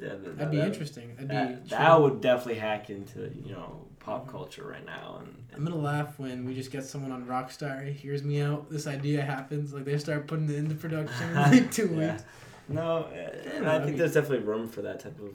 yeah. 0.00 0.08
th- 0.10 0.20
That'd 0.36 0.50
be 0.50 0.56
that- 0.58 0.66
interesting. 0.68 1.08
That'd 1.16 1.28
be 1.28 1.34
That, 1.34 1.68
that 1.70 2.00
would 2.00 2.20
definitely 2.20 2.60
hack 2.60 2.88
into 2.90 3.30
you 3.44 3.52
know 3.52 3.86
pop 4.00 4.28
culture 4.30 4.64
right 4.66 4.84
now, 4.84 5.18
and, 5.20 5.34
I'm 5.56 5.64
gonna 5.64 5.76
laugh 5.76 6.18
when 6.18 6.44
we 6.44 6.52
just 6.54 6.70
get 6.72 6.84
someone 6.84 7.12
on 7.12 7.26
Rockstar, 7.26 7.86
he 7.86 7.92
hears 7.92 8.22
me 8.24 8.40
out, 8.40 8.68
this 8.70 8.86
idea 8.88 9.22
happens, 9.22 9.72
like 9.72 9.84
they 9.84 9.96
start 9.98 10.26
putting 10.26 10.48
it 10.50 10.56
into 10.56 10.74
production 10.74 11.28
in 11.30 11.34
like 11.36 11.70
two 11.72 11.88
Yeah. 11.96 12.12
weeks. 12.12 12.24
No, 12.68 13.04
uh, 13.12 13.48
and 13.56 13.68
I 13.68 13.84
think 13.84 13.96
there's 13.98 14.14
definitely 14.14 14.46
room 14.46 14.68
for 14.68 14.82
that 14.82 15.00
type 15.00 15.18
of 15.20 15.34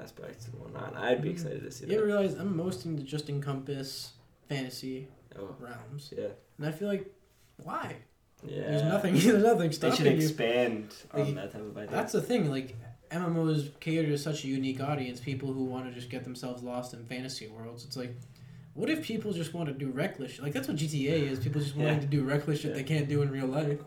aspect 0.00 0.46
and 0.46 0.60
whatnot. 0.60 0.94
I'd 0.96 1.20
be 1.22 1.30
Mhm. 1.30 1.32
excited 1.32 1.62
to 1.62 1.70
see 1.70 1.86
that. 1.86 1.92
You 1.92 1.98
that. 2.00 2.06
realize 2.06 2.34
I'm 2.34 2.56
most 2.56 2.84
into 2.86 3.02
just 3.02 3.28
encompass 3.28 4.12
fantasy 4.48 5.08
Oh, 5.38 5.54
realms, 5.60 6.12
yeah, 6.16 6.28
and 6.56 6.66
I 6.66 6.72
feel 6.72 6.88
like 6.88 7.12
why? 7.62 7.96
yeah. 8.46 8.62
There's 8.70 8.82
nothing. 8.84 9.14
There's 9.18 9.42
nothing 9.42 9.68
They 9.68 9.74
stopping 9.74 9.96
should 9.96 10.06
you. 10.06 10.12
expand 10.12 10.94
on 11.12 11.24
Like, 11.24 11.34
that 11.34 11.52
type 11.52 11.62
of 11.62 11.76
idea. 11.76 11.90
That's 11.90 12.12
the 12.12 12.22
thing. 12.22 12.50
Like 12.50 12.76
MMOs 13.10 13.70
cater 13.80 14.06
to 14.08 14.18
such 14.18 14.44
a 14.44 14.48
unique 14.48 14.80
audience. 14.80 15.18
People 15.20 15.52
who 15.52 15.64
want 15.64 15.86
to 15.86 15.92
just 15.92 16.10
get 16.10 16.24
themselves 16.24 16.62
lost 16.62 16.92
in 16.94 17.04
fantasy 17.06 17.48
worlds. 17.48 17.84
It's 17.84 17.96
like, 17.96 18.14
what 18.74 18.88
if 18.90 19.02
people 19.02 19.32
just 19.32 19.54
want 19.54 19.68
to 19.68 19.74
do 19.74 19.90
reckless? 19.90 20.32
shit? 20.32 20.42
Like 20.42 20.52
that's 20.52 20.68
what 20.68 20.76
GTA 20.76 21.30
is. 21.30 21.38
People 21.40 21.60
just 21.60 21.74
wanting 21.76 21.94
Yeah. 21.94 22.00
to 22.00 22.06
do 22.06 22.22
reckless 22.24 22.60
shit 22.60 22.70
Yeah. 22.70 22.76
they 22.76 22.84
can't 22.84 23.08
do 23.08 23.22
in 23.22 23.30
real 23.30 23.46
life. 23.46 23.80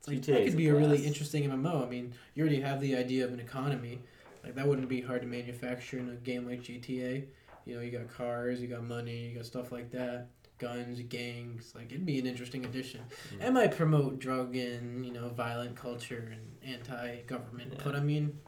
It's 0.00 0.08
like 0.08 0.18
GTA 0.18 0.26
that 0.26 0.44
could 0.46 0.56
be 0.56 0.68
a 0.68 0.74
really 0.74 1.04
interesting 1.06 1.48
MMO. 1.50 1.86
I 1.86 1.88
mean, 1.90 2.14
you 2.34 2.42
already 2.42 2.60
have 2.60 2.80
the 2.80 2.96
idea 2.96 3.24
of 3.24 3.32
an 3.32 3.40
economy. 3.40 4.00
Like 4.42 4.54
that 4.54 4.66
wouldn't 4.66 4.88
be 4.88 5.02
hard 5.02 5.20
to 5.20 5.26
manufacture 5.26 5.98
in 5.98 6.08
a 6.08 6.14
game 6.14 6.46
like 6.46 6.62
GTA. 6.62 7.24
You 7.66 7.74
know, 7.76 7.82
you 7.82 7.90
got 7.90 8.08
cars, 8.08 8.60
you 8.62 8.68
got 8.68 8.82
money, 8.84 9.28
you 9.28 9.36
got 9.36 9.44
stuff 9.44 9.70
like 9.72 9.90
that. 9.92 10.28
Guns, 10.58 11.00
gangs, 11.08 11.72
like 11.74 11.86
it'd 11.90 12.04
be 12.06 12.18
an 12.18 12.26
interesting 12.26 12.64
addition. 12.64 13.00
Mm. 13.38 13.46
It 13.46 13.52
might 13.52 13.76
promote 13.76 14.18
drug 14.18 14.56
and 14.56 15.04
you 15.06 15.12
know 15.12 15.28
violent 15.30 15.74
culture 15.76 16.32
and 16.32 16.74
anti-government, 16.74 17.72
Yeah. 17.76 17.80
but 17.84 17.94
I 17.96 18.00
mean, 18.00 18.38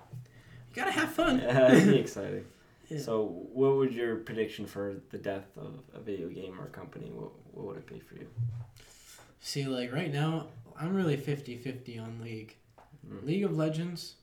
you 0.68 0.74
gotta 0.74 0.90
have 0.92 1.12
fun. 1.12 1.38
yeah, 1.42 1.72
it'd 1.72 1.88
be 1.88 1.98
exciting. 1.98 2.44
Yeah. 2.88 2.98
So, 2.98 3.24
what 3.54 3.76
would 3.76 3.94
your 3.94 4.16
prediction 4.16 4.66
for 4.66 4.96
the 5.10 5.16
death 5.16 5.46
of 5.56 5.80
a 5.94 6.00
video 6.00 6.28
game 6.28 6.60
or 6.60 6.66
company? 6.66 7.10
What, 7.10 7.30
what 7.52 7.66
would 7.68 7.76
it 7.78 7.86
be 7.86 8.00
for 8.00 8.16
you? 8.16 8.26
See, 9.44 9.64
like 9.64 9.92
right 9.92 10.12
now, 10.12 10.46
I'm 10.78 10.94
really 10.94 11.16
50-50 11.16 12.00
on 12.02 12.20
League. 12.22 12.54
Mm. 13.06 13.26
League 13.26 13.44
of 13.44 13.56
Legends 13.56 14.14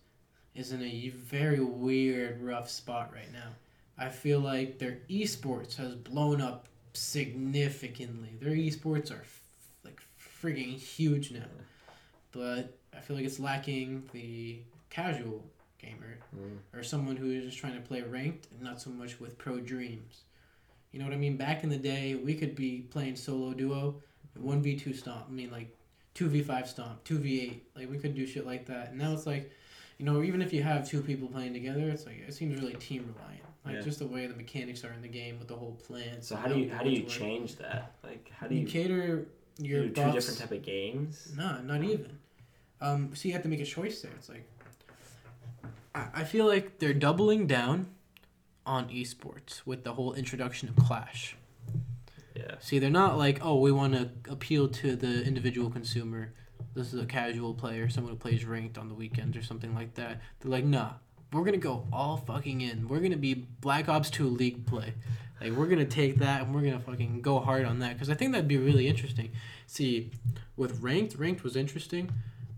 is 0.56 0.72
in 0.72 0.82
a 0.82 1.10
very 1.10 1.60
weird, 1.60 2.42
rough 2.42 2.70
spot 2.70 3.12
right 3.14 3.32
now. 3.32 3.50
I 3.98 4.08
feel 4.08 4.40
like 4.40 4.80
their 4.80 5.00
esports 5.10 5.76
has 5.76 5.94
blown 5.94 6.40
up 6.42 6.68
significantly. 6.94 8.30
Their 8.40 8.56
esports 8.56 9.12
are 9.12 9.22
f- 9.22 9.42
like 9.84 10.00
frigging 10.42 10.78
huge 10.80 11.32
now, 11.32 11.46
but 12.32 12.78
I 12.96 13.02
feel 13.02 13.18
like 13.18 13.26
it's 13.26 13.40
lacking 13.40 14.10
the 14.14 14.60
casual 14.90 15.44
gamer 15.80 16.18
Mm. 16.36 16.58
or 16.78 16.84
someone 16.84 17.16
who 17.18 17.30
is 17.32 17.46
just 17.46 17.58
trying 17.58 17.74
to 17.76 17.82
play 17.82 18.02
ranked 18.02 18.48
and 18.52 18.62
not 18.62 18.80
so 18.82 18.90
much 18.90 19.20
with 19.20 19.38
pro 19.38 19.60
dreams. 19.60 20.22
You 20.92 21.00
know 21.00 21.06
what 21.06 21.14
I 21.14 21.18
mean? 21.18 21.36
Back 21.38 21.64
in 21.64 21.70
the 21.70 21.78
day, 21.78 22.16
we 22.16 22.36
could 22.36 22.56
be 22.56 22.82
playing 22.90 23.16
solo 23.18 23.54
duo, 23.54 24.02
one 24.42 24.62
v 24.62 24.76
two 24.76 24.94
stomp. 24.94 25.26
I 25.28 25.32
mean, 25.32 25.52
like 25.52 25.76
two 26.14 26.28
v 26.28 26.42
five 26.42 26.68
stomp, 26.68 27.04
two 27.04 27.18
v 27.20 27.42
eight. 27.42 27.64
Like 27.76 27.90
we 27.90 27.98
could 27.98 28.16
do 28.16 28.26
shit 28.26 28.46
like 28.46 28.66
that. 28.68 28.90
And 28.90 28.98
now 29.00 29.14
it's 29.14 29.26
like, 29.26 29.52
you 29.98 30.06
know, 30.06 30.24
even 30.24 30.42
if 30.42 30.54
you 30.54 30.64
have 30.64 30.88
two 30.88 31.02
people 31.02 31.28
playing 31.28 31.54
together, 31.54 31.90
it's 31.90 32.06
like 32.06 32.24
it 32.28 32.34
seems 32.34 32.60
really 32.60 32.74
team 32.76 33.14
reliant. 33.16 33.44
Like 33.66 33.76
Yeah. 33.76 33.82
just 33.82 34.00
the 34.00 34.08
way 34.08 34.26
the 34.28 34.36
mechanics 34.36 34.84
are 34.84 34.94
in 34.94 35.02
the 35.02 35.08
game 35.08 35.38
with 35.40 35.48
the 35.48 35.56
whole 35.56 35.74
plan. 35.86 36.22
So 36.22 36.36
how 36.36 36.48
do 36.48 36.58
you 36.58 36.70
how 36.72 36.84
do 36.84 36.90
you 36.90 37.04
change 37.04 37.58
that? 37.58 37.94
Like 38.04 38.32
how 38.38 38.48
do 38.48 38.56
You 38.56 38.62
you, 38.62 38.68
cater 38.68 39.28
your 39.58 39.84
two 39.90 40.12
different 40.12 40.40
type 40.40 40.52
of 40.52 40.62
games? 40.64 41.34
No, 41.38 41.60
not 41.62 41.84
even. 41.84 42.18
Um, 42.82 43.12
so 43.14 43.28
you 43.28 43.34
have 43.34 43.44
to 43.44 43.50
make 43.50 43.60
a 43.60 43.66
choice 43.66 44.02
there. 44.02 44.12
It's 44.18 44.30
like 44.30 44.48
I, 45.94 46.08
I 46.16 46.24
feel 46.24 46.46
like 46.46 46.80
they're 46.80 46.94
doubling 46.94 47.46
down 47.48 47.88
on 48.66 48.88
esports 48.90 49.62
with 49.66 49.84
the 49.84 49.94
whole 49.94 50.14
introduction 50.14 50.70
of 50.70 50.76
Clash. 50.78 51.36
Yeah. 52.40 52.56
See, 52.60 52.80
they're 52.80 52.90
not 52.90 53.18
like, 53.18 53.40
oh, 53.44 53.60
we 53.60 53.72
want 53.72 53.94
to 53.94 54.10
appeal 54.32 54.68
to 54.70 54.96
the 54.96 55.24
individual 55.24 55.70
consumer. 55.70 56.34
This 56.74 56.94
is 56.94 57.02
a 57.02 57.06
casual 57.06 57.54
player, 57.54 57.90
someone 57.90 58.14
who 58.14 58.20
plays 58.20 58.46
ranked 58.46 58.78
on 58.78 58.88
the 58.88 58.94
weekends 58.96 59.36
or 59.36 59.42
something 59.42 59.76
like 59.76 59.96
that. 59.96 60.22
They're 60.40 60.52
like, 60.52 60.64
nah, 60.64 60.92
we're 61.34 61.44
gonna 61.44 61.58
go 61.58 61.86
all 61.92 62.18
fucking 62.18 62.62
in. 62.62 62.88
We're 62.88 63.00
gonna 63.02 63.18
be 63.18 63.34
Black 63.34 63.90
Ops 63.90 64.10
2 64.10 64.28
League 64.28 64.66
play. 64.66 64.94
Like, 65.42 65.52
we're 65.54 65.68
gonna 65.68 65.86
take 65.86 66.18
that 66.20 66.44
and 66.44 66.54
we're 66.56 66.62
gonna 66.62 66.80
fucking 66.80 67.22
go 67.22 67.40
hard 67.40 67.66
on 67.66 67.80
that 67.80 67.94
because 67.94 68.10
I 68.10 68.14
think 68.14 68.32
that'd 68.32 68.48
be 68.48 68.58
really 68.58 68.88
interesting. 68.88 69.32
See, 69.68 70.12
with 70.56 70.80
ranked, 70.82 71.16
ranked 71.16 71.44
was 71.44 71.56
interesting, 71.56 72.10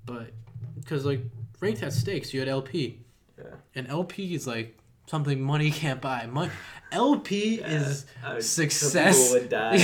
but 0.05 0.31
because 0.79 1.05
like 1.05 1.21
ranked 1.59 1.79
had 1.81 1.93
stakes, 1.93 2.33
you 2.33 2.39
had 2.39 2.49
LP, 2.49 2.99
Yeah. 3.37 3.55
and 3.75 3.87
LP 3.87 4.33
is 4.35 4.45
like 4.45 4.77
something 5.11 5.41
money 5.41 5.69
can't 5.71 5.99
buy. 6.01 6.25
Mon- 6.25 6.49
LP 6.93 7.55
is 7.55 8.05
I 8.25 8.39
success. 8.39 9.31
Would 9.33 9.49
die. 9.49 9.77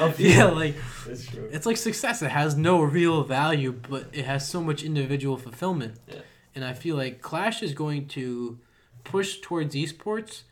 LP. 0.00 0.28
yeah, 0.34 0.44
like 0.46 0.74
That's 1.06 1.26
true. 1.26 1.48
it's 1.52 1.64
like 1.66 1.76
success. 1.76 2.22
It 2.22 2.30
has 2.30 2.56
no 2.56 2.82
real 2.82 3.22
value, 3.24 3.72
but 3.72 4.06
it 4.12 4.24
has 4.24 4.46
so 4.48 4.60
much 4.60 4.82
individual 4.82 5.36
fulfillment. 5.36 5.94
Yeah. 6.08 6.16
And 6.56 6.64
I 6.64 6.72
feel 6.74 6.96
like 6.96 7.20
Clash 7.22 7.62
is 7.62 7.72
going 7.72 8.06
to 8.08 8.58
push 9.04 9.38
towards 9.40 9.74
esports 9.74 10.42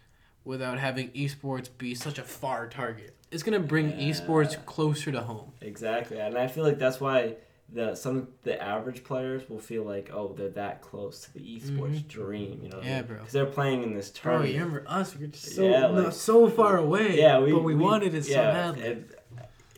without 0.45 0.79
having 0.79 1.11
esports 1.11 1.69
be 1.79 1.95
such 1.95 2.19
a 2.19 2.23
far 2.25 2.69
target. 2.69 3.14
It's 3.31 3.43
gonna 3.43 3.61
bring 3.61 3.91
Yeah. 3.91 4.09
esports 4.09 4.55
closer 4.67 5.11
to 5.12 5.21
home. 5.23 5.52
Exactly, 5.61 6.19
and 6.19 6.37
I 6.37 6.47
feel 6.49 6.64
like 6.64 6.79
that's 6.79 7.00
why 7.00 7.37
the 7.73 7.95
some 7.95 8.29
the 8.43 8.61
average 8.62 9.02
players 9.05 9.49
will 9.49 9.59
feel 9.59 9.83
like 9.85 10.11
oh 10.12 10.35
they're 10.37 10.50
that 10.50 10.83
close 10.83 11.21
to 11.21 11.33
the 11.35 11.41
esports 11.41 12.07
dream, 12.07 12.61
you 12.62 12.69
know? 12.69 12.76
Mm-hmm. 12.79 12.87
Yeah, 12.88 13.02
bro. 13.02 13.17
Because 13.19 13.33
they're 13.33 13.47
playing 13.47 13.83
in 13.83 13.95
this 13.95 14.11
Bro, 14.11 14.33
tournament. 14.33 14.55
you 14.55 14.61
remember 14.64 14.85
us? 14.88 15.14
We 15.17 15.26
were 15.26 15.33
just 15.33 15.55
so 15.57 15.62
Yeah, 15.62 15.81
no, 15.91 16.11
so 16.11 16.49
far 16.49 16.76
away. 16.76 17.19
yeah, 17.19 17.38
we 17.41 17.52
but 17.52 17.62
we, 17.62 17.75
wanted 17.75 18.14
it 18.14 18.25
so 18.26 18.33
yeah, 18.33 18.52
badly. 18.52 18.87
and 18.87 19.09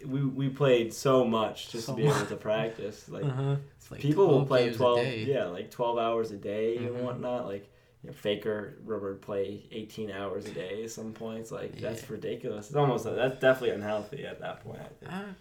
we 0.07 0.25
we 0.25 0.49
played 0.49 0.93
so 0.93 1.25
much 1.25 1.71
just 1.71 1.87
So 1.87 1.93
to 1.93 1.97
be 2.03 2.07
able 2.09 2.27
to 2.27 2.37
practice. 2.37 3.09
Like 3.09 3.25
uh-huh. 3.25 3.57
It's 3.79 3.91
like 3.91 4.01
people 4.01 4.27
will 4.29 4.47
play 4.47 4.73
twelve, 4.73 5.07
yeah, 5.07 5.45
like 5.45 5.71
twelve 5.71 5.99
hours 5.99 6.31
a 6.31 6.37
day 6.37 6.79
Mhm. 6.79 6.87
and 6.89 7.05
whatnot. 7.05 7.47
Like 7.47 7.71
you 8.03 8.11
know, 8.11 8.15
Faker 8.15 8.79
Rubber 8.85 9.15
play 9.15 9.67
eighteen 9.71 10.11
hours 10.11 10.47
a 10.47 10.51
day 10.51 10.83
at 10.85 10.91
some 10.91 11.13
points. 11.13 11.51
Like 11.53 11.79
that's 11.81 12.09
ridiculous. 12.11 12.67
It's 12.69 12.77
almost 12.77 13.05
that's 13.05 13.39
definitely 13.41 13.71
unhealthy 13.77 14.27
at 14.27 14.41
that 14.41 14.65
point. 14.65 14.81
I 14.81 14.89
think. 15.05 15.13
Uh, 15.13 15.33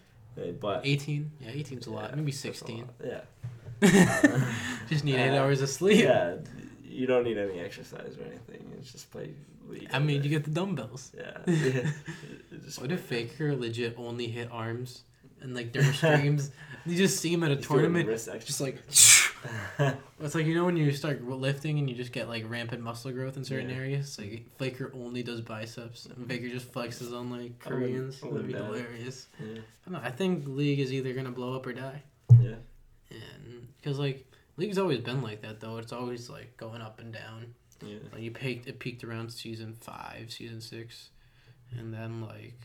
But 0.60 0.82
18. 0.84 1.30
Yeah, 1.40 1.50
18's 1.50 1.86
a 1.86 1.90
lot. 1.90 2.10
yeah, 2.10 2.16
Maybe 2.16 2.32
16. 2.32 2.78
lot. 2.78 2.88
Yeah. 3.04 3.20
just 4.88 5.04
need 5.04 5.16
eight 5.16 5.36
Uh, 5.36 5.42
hours 5.42 5.60
of 5.60 5.68
sleep. 5.68 6.04
Yeah, 6.04 6.36
you 6.84 7.06
don't 7.06 7.24
need 7.24 7.38
any 7.38 7.58
exercise 7.60 8.16
or 8.18 8.24
anything. 8.24 8.70
It's 8.78 8.92
just 8.92 9.10
play 9.10 9.30
League. 9.68 9.88
I 9.92 9.98
mean, 9.98 10.22
you 10.22 10.28
get 10.30 10.44
the 10.44 10.50
dumbbells. 10.50 11.12
Yeah. 11.16 11.38
yeah. 11.46 11.90
What 12.78 12.92
if 12.92 13.00
Faker 13.00 13.54
legit 13.56 13.94
only 13.98 14.26
hit 14.28 14.48
arms 14.52 15.02
and 15.40 15.54
like 15.54 15.72
during 15.72 15.92
streams, 16.00 16.50
you 16.86 16.96
just 16.96 17.18
see 17.20 17.32
him 17.32 17.42
at 17.44 17.50
a 17.50 17.56
He's 17.56 17.66
tournament, 17.66 18.08
just 18.08 18.60
like. 18.60 18.78
It's 20.20 20.34
like 20.34 20.46
you 20.46 20.54
know 20.54 20.64
when 20.64 20.76
you 20.76 20.90
start 20.92 21.22
lifting 21.22 21.78
and 21.78 21.90
you 21.90 21.94
just 21.94 22.12
get 22.12 22.28
like 22.28 22.48
rampant 22.48 22.82
muscle 22.82 23.10
growth 23.12 23.36
in 23.36 23.44
certain 23.44 23.68
Yeah. 23.68 23.76
areas. 23.76 24.18
Like 24.18 24.46
Faker 24.58 24.90
only 24.94 25.22
does 25.22 25.40
biceps, 25.42 26.06
and 26.06 26.14
mm-hmm. 26.14 26.26
Faker 26.28 26.48
just 26.48 26.72
flexes 26.72 27.12
on 27.12 27.30
like 27.30 27.52
I 27.66 27.68
Koreans. 27.68 28.20
I 28.22 28.28
That'd 28.28 28.46
be 28.46 28.52
wouldn't 28.54 28.66
doubt 28.68 28.74
it. 28.76 28.82
hilarious. 28.84 29.26
yeah. 29.38 29.46
I 29.46 29.90
don't 29.90 29.92
know. 30.02 30.08
I 30.08 30.10
think 30.10 30.46
League 30.46 30.78
is 30.80 30.92
either 30.92 31.12
gonna 31.12 31.30
blow 31.30 31.54
up 31.54 31.66
or 31.66 31.72
die, 31.74 32.02
Yeah. 32.40 32.54
and 33.10 33.68
because 33.76 33.98
like 33.98 34.26
League's 34.56 34.78
always 34.78 35.00
been 35.00 35.20
like 35.20 35.42
that 35.42 35.60
though. 35.60 35.76
It's 35.78 35.92
always 35.92 36.30
like 36.30 36.56
going 36.56 36.80
up 36.80 37.00
and 37.00 37.12
down. 37.12 37.54
Yeah. 37.84 37.98
Like 38.12 38.22
you 38.22 38.30
peaked, 38.30 38.66
it 38.66 38.78
peaked 38.78 39.04
around 39.04 39.30
season 39.30 39.76
five, 39.80 40.30
season 40.32 40.60
six, 40.62 41.10
and 41.76 41.92
then 41.92 42.22
like, 42.22 42.58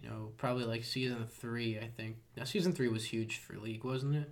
you 0.00 0.08
know, 0.08 0.32
probably 0.36 0.64
like 0.64 0.84
season 0.84 1.26
three. 1.28 1.78
I 1.78 1.88
think 1.88 2.16
now 2.36 2.44
season 2.44 2.72
three 2.72 2.88
was 2.88 3.04
huge 3.04 3.38
for 3.38 3.56
League, 3.58 3.84
wasn't 3.84 4.16
it? 4.16 4.30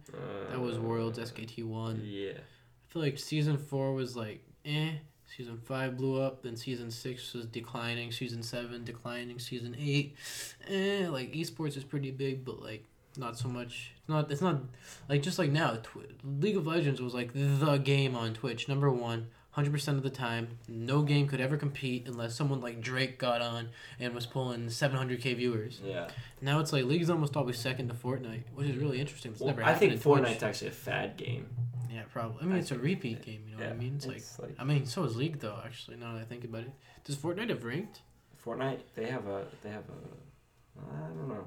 That 0.51 0.61
was 0.61 0.79
Worlds 0.79 1.19
Uh, 1.19 1.23
SKT 1.23 1.65
one. 1.65 2.03
Yeah. 2.05 2.33
I 2.39 2.93
feel 2.93 3.03
like 3.03 3.19
season 3.19 3.59
four 3.59 3.95
was 3.95 4.17
like 4.17 4.45
eh. 4.65 4.93
Season 5.37 5.59
five 5.59 5.97
blew 5.97 6.21
up, 6.23 6.45
then 6.45 6.57
season 6.57 6.89
six 6.91 7.35
was 7.35 7.47
declining. 7.47 8.13
Season 8.13 8.43
seven 8.45 8.85
declining. 8.85 9.41
Season 9.41 9.77
eight, 9.79 10.17
eh. 10.69 11.09
Like 11.09 11.33
esports 11.33 11.77
is 11.77 11.83
pretty 11.85 12.13
big, 12.13 12.45
but 12.45 12.63
like 12.63 12.85
not 13.17 13.37
so 13.37 13.49
much. 13.49 13.93
It's 13.99 14.09
not. 14.09 14.31
It's 14.31 14.41
not 14.41 14.61
like 15.09 15.23
just 15.23 15.39
like 15.39 15.51
now. 15.51 15.73
Tw- 15.83 16.13
League 16.23 16.57
of 16.57 16.67
Legends 16.67 17.01
was 17.03 17.13
like 17.13 17.33
the 17.35 17.79
game 17.79 18.15
on 18.15 18.35
Twitch, 18.35 18.69
number 18.69 18.89
one. 18.91 19.27
100% 19.57 19.89
of 19.89 20.03
the 20.03 20.11
time, 20.11 20.59
no 20.69 21.03
game 21.03 21.27
could 21.27 21.41
ever 21.41 21.57
compete 21.57 22.07
unless 22.07 22.35
someone 22.35 22.61
like 22.61 22.81
Drake 22.81 23.19
got 23.19 23.41
on 23.41 23.71
and 23.99 24.15
was 24.15 24.27
pulling 24.27 24.67
700k 24.67 25.37
viewers. 25.37 25.81
Yeah. 25.83 26.09
Now 26.43 26.61
it's 26.61 26.73
like 26.73 26.85
League's 26.85 27.09
almost 27.09 27.37
always 27.37 27.59
second 27.59 27.89
to 27.89 27.95
Fortnite, 27.95 28.43
which 28.55 28.69
is 28.69 28.77
really 28.77 29.01
interesting. 29.01 29.33
It's 29.33 29.41
Well, 29.41 29.49
never 29.49 29.65
I 29.65 29.75
think 29.75 29.95
in 29.95 29.99
Twitch. 29.99 30.23
Fortnite's 30.23 30.43
actually 30.43 30.69
a 30.69 30.73
fad 30.73 31.17
game. 31.17 31.47
Yeah, 31.91 32.03
probably. 32.13 32.43
I 32.43 32.45
mean, 32.45 32.57
I 32.57 32.59
it's 32.59 32.71
a 32.71 32.79
repeat 32.79 33.23
game. 33.23 33.45
You 33.49 33.57
know 33.57 33.65
what 33.65 33.73
I 33.73 33.77
mean? 33.77 33.95
It's, 33.97 34.07
like, 34.07 34.17
it's 34.19 34.39
like 34.39 34.55
I 34.59 34.65
mean, 34.65 34.85
so 34.85 35.05
is 35.05 35.17
League 35.17 35.41
though. 35.41 35.59
Actually, 35.65 35.97
now 35.97 36.13
that 36.13 36.21
I 36.21 36.25
think 36.25 36.45
about 36.45 36.63
it, 36.63 36.73
does 37.05 37.17
Fortnite 37.17 37.49
have 37.49 37.65
ranked? 37.65 38.03
Fortnite. 38.45 38.81
They 38.95 39.07
have 39.07 39.27
a. 39.27 39.47
They 39.63 39.71
have 39.71 39.85
a. 39.89 40.79
I 40.95 41.09
don't 41.09 41.29
know. 41.29 41.47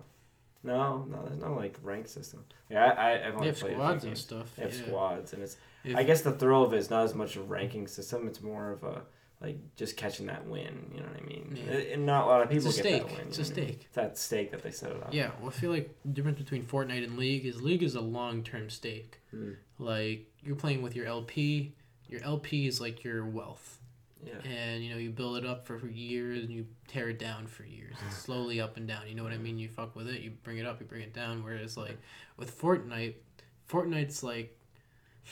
No, 0.63 1.06
no, 1.10 1.24
there's 1.26 1.39
no 1.39 1.54
like 1.54 1.78
rank 1.82 2.08
system. 2.08 2.43
Yeah, 2.69 2.86
I, 2.86 2.89
I 2.89 3.13
I've 3.13 3.22
They 3.22 3.32
only 3.32 3.48
have 3.48 3.60
played 3.60 3.74
squads 3.74 4.04
and 4.04 4.17
stuff. 4.17 4.56
They 4.56 4.63
have 4.63 4.74
yeah. 4.76 4.86
squads, 4.86 5.34
and 5.34 5.43
it's. 5.43 5.58
If- 5.84 5.95
I 5.95 6.04
guess 6.04 6.22
the 6.22 6.34
thrill 6.34 6.63
of 6.63 6.74
it 6.74 6.78
is 6.78 6.89
not 6.89 7.06
as 7.06 7.15
much 7.15 7.36
a 7.38 7.41
ranking 7.41 7.88
system. 7.88 8.28
It's 8.28 8.41
more 8.41 8.72
of 8.72 8.84
a 8.84 9.04
like 9.41 9.58
just 9.78 9.95
catching 9.95 10.26
that 10.26 10.45
win. 10.48 10.91
You 10.93 11.00
know 11.00 11.08
what 11.08 11.22
I 11.22 11.26
mean? 11.26 11.58
Yeah. 11.65 11.93
And 11.93 12.06
not 12.06 12.26
a 12.26 12.28
lot 12.28 12.41
of 12.41 12.52
It's 12.52 12.65
people 12.65 12.72
a 12.72 12.84
get 12.84 12.84
stake. 13.02 13.08
that 13.08 13.17
win. 13.17 13.28
It's 13.30 13.38
a 13.38 13.41
know 13.41 13.48
what 13.48 13.58
I 13.58 13.60
mean? 13.62 13.67
stake. 13.69 13.84
It's 13.86 13.95
that 13.95 14.17
stake 14.17 14.52
that 14.52 14.63
they 14.63 14.72
set 14.72 14.91
it 14.91 15.02
up. 15.02 15.13
Yeah, 15.13 15.32
well, 15.39 15.50
I 15.50 15.54
feel 15.54 15.72
like 15.72 15.95
the 16.04 16.12
difference 16.12 16.39
between 16.39 16.63
Fortnite 16.65 17.04
and 17.06 17.17
League 17.17 17.45
is 17.45 17.62
League 17.62 17.84
is 17.84 17.95
a 17.95 18.02
long 18.02 18.43
term 18.43 18.69
stake. 18.69 19.22
Mm. 19.34 19.56
Like 19.78 20.26
you're 20.43 20.58
playing 20.58 20.82
with 20.82 20.95
your 20.95 21.06
LP. 21.06 21.74
Your 22.10 22.22
LP 22.24 22.67
is 22.67 22.82
like 22.82 23.04
your 23.04 23.26
wealth, 23.26 23.79
Yeah. 24.25 24.51
and 24.51 24.84
you 24.84 24.89
know 24.89 24.97
you 24.97 25.12
build 25.12 25.38
it 25.38 25.45
up 25.45 25.65
for 25.65 25.79
years 25.88 26.43
and 26.43 26.51
you 26.51 26.65
tear 26.88 27.10
it 27.10 27.19
down 27.19 27.47
for 27.47 27.63
years. 27.63 27.95
It's 28.08 28.17
slowly 28.17 28.60
up 28.60 28.75
and 28.77 28.88
down. 28.88 29.08
You 29.08 29.15
know 29.15 29.23
what 29.23 29.32
I 29.32 29.38
mean? 29.38 29.58
You 29.58 29.69
fuck 29.69 29.95
with 29.95 30.08
it, 30.10 30.21
you 30.21 30.32
bring 30.43 30.58
it 30.58 30.65
up, 30.65 30.79
you 30.82 30.86
bring 30.86 31.01
it 31.01 31.13
down. 31.13 31.43
Whereas 31.43 31.77
like 31.77 31.97
with 32.38 32.60
Fortnite, 32.60 33.15
Fortnite's 33.69 34.21
like 34.23 34.58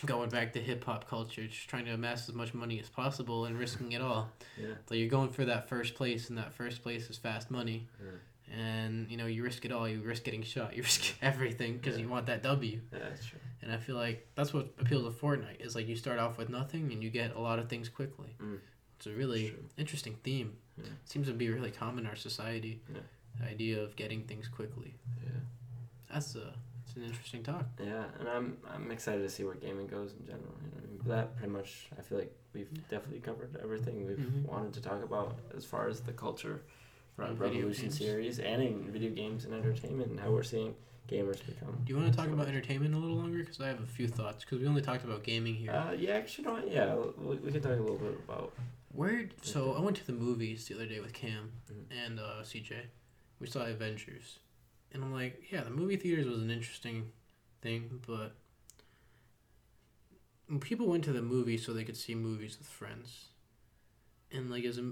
going 0.06 0.30
back 0.30 0.54
to 0.54 0.62
hip 0.62 0.84
hop 0.84 1.10
culture, 1.10 1.46
just 1.48 1.68
trying 1.68 1.86
to 1.86 1.92
amass 1.94 2.30
as 2.30 2.36
much 2.36 2.54
money 2.54 2.80
as 2.80 2.90
possible 2.90 3.46
and 3.46 3.58
risking 3.58 3.92
it 3.94 4.02
all. 4.02 4.30
Yeah. 4.58 4.76
So 4.88 4.96
you're 4.96 5.10
going 5.10 5.30
for 5.30 5.46
that 5.46 5.68
first 5.68 5.96
place, 5.96 6.30
and 6.30 6.38
that 6.38 6.54
first 6.54 6.84
place 6.84 7.10
is 7.10 7.18
fast 7.18 7.50
money. 7.52 7.88
Yeah. 8.00 8.56
And 8.60 9.12
you 9.12 9.18
know 9.18 9.26
you 9.26 9.44
risk 9.44 9.66
it 9.66 9.72
all. 9.74 9.90
You 9.90 10.02
risk 10.02 10.24
getting 10.24 10.44
shot. 10.44 10.76
You 10.76 10.84
risk 10.92 11.16
everything 11.22 11.78
because 11.78 12.00
you 12.00 12.08
want 12.08 12.28
that 12.28 12.44
W. 12.44 12.80
Yeah, 12.94 13.00
that's 13.00 13.26
true. 13.26 13.40
And 13.62 13.72
I 13.72 13.78
feel 13.78 13.96
like 13.96 14.26
that's 14.36 14.54
what 14.54 14.70
appeals 14.80 15.14
to 15.14 15.20
Fortnite 15.20 15.60
is 15.60 15.76
like 15.76 15.88
you 15.88 15.96
start 15.96 16.20
off 16.20 16.38
with 16.38 16.50
nothing 16.50 16.92
and 16.94 17.04
you 17.04 17.10
get 17.10 17.36
a 17.36 17.40
lot 17.40 17.60
of 17.60 17.68
things 17.68 17.90
quickly. 17.90 18.36
Mm. 18.42 18.60
It's 18.98 19.06
a 19.08 19.12
really 19.12 19.50
True. 19.50 19.64
interesting 19.78 20.16
theme. 20.24 20.54
Yeah. 20.78 20.86
Seems 21.06 21.28
to 21.28 21.34
be 21.34 21.50
really 21.50 21.72
common 21.72 22.06
in 22.06 22.10
our 22.10 22.16
society. 22.16 22.82
Yeah. 22.94 23.00
The 23.40 23.50
idea 23.50 23.82
of 23.82 23.96
getting 23.96 24.24
things 24.24 24.48
quickly. 24.48 24.96
Yeah. 25.24 25.30
That's 26.12 26.36
a 26.36 26.54
it's 26.86 26.96
an 26.96 27.04
interesting 27.04 27.44
talk. 27.44 27.66
Yeah, 27.84 28.06
and 28.20 28.28
I'm 28.28 28.58
I'm 28.74 28.90
excited 28.92 29.22
to 29.22 29.30
see 29.30 29.44
where 29.44 29.56
gaming 29.56 29.88
goes 29.88 30.14
in 30.20 30.26
general. 30.26 30.54
You 30.64 30.72
know, 30.72 30.78
I 30.78 30.88
mean? 30.88 31.00
That 31.06 31.36
pretty 31.38 31.54
much 31.54 31.90
I 31.98 32.02
feel 32.02 32.18
like 32.18 32.34
we've 32.54 32.72
definitely 32.90 33.20
covered 33.20 33.56
everything 33.62 34.06
we've 34.08 34.18
Mhm. 34.18 34.46
wanted 34.46 34.74
to 34.74 34.82
talk 34.82 35.04
about 35.04 35.38
as 35.56 35.64
far 35.66 35.88
as 35.88 36.00
the 36.02 36.14
culture 36.14 36.62
uh, 37.20 37.34
revolution 37.36 37.92
series 37.92 38.40
and 38.40 38.62
in 38.64 38.92
video 38.92 39.12
games 39.12 39.46
and 39.46 39.54
entertainment 39.54 40.10
and 40.12 40.20
how 40.20 40.32
we're 40.32 40.44
seeing 40.44 40.74
gamers 41.10 41.44
become. 41.46 41.78
Do 41.86 41.94
you 41.94 42.00
want 42.00 42.12
to 42.12 42.18
talk 42.18 42.30
about 42.30 42.48
entertainment 42.48 42.94
a 42.94 42.98
little 42.98 43.18
longer? 43.18 43.40
Because 43.40 43.60
I 43.62 43.68
have 43.68 43.82
a 43.82 43.86
few 43.88 44.08
thoughts. 44.08 44.44
Because 44.44 44.60
we 44.60 44.68
only 44.68 44.82
talked 44.82 45.04
about 45.04 45.24
gaming 45.24 45.56
here. 45.56 45.72
Uh, 45.72 45.92
yeah, 45.94 46.12
actually, 46.16 46.48
what? 46.48 46.70
Yeah, 46.72 46.96
we, 47.18 47.36
we 47.38 47.52
can 47.52 47.62
talk 47.62 47.72
a 47.78 47.82
little 47.82 47.98
bit 47.98 48.18
about. 48.28 48.54
Where? 48.98 49.30
So 49.44 49.74
I 49.74 49.80
went 49.80 49.96
to 49.98 50.08
the 50.08 50.12
movies 50.12 50.68
the 50.68 50.74
other 50.74 50.88
day 50.88 51.00
with 51.00 51.14
Cam 51.14 51.52
Mhm. 51.70 51.86
and 51.92 52.20
uh, 52.20 52.42
CJ. 52.42 52.88
We 53.40 53.46
saw 53.46 53.64
Avengers, 53.64 54.40
and 54.92 55.04
I'm 55.04 55.14
like, 55.14 55.52
yeah, 55.52 55.62
the 55.62 55.70
movie 55.70 55.98
theaters 55.98 56.26
was 56.26 56.42
an 56.42 56.50
interesting 56.50 57.12
thing, 57.62 58.02
but 58.08 58.36
people 60.62 60.88
went 60.88 61.04
to 61.04 61.14
the 61.14 61.22
movies 61.22 61.64
so 61.64 61.74
they 61.74 61.84
could 61.84 61.96
see 61.96 62.16
movies 62.16 62.58
with 62.58 62.68
friends, 62.68 63.30
and 64.32 64.50
like 64.50 64.64
as 64.66 64.80
a 64.80 64.92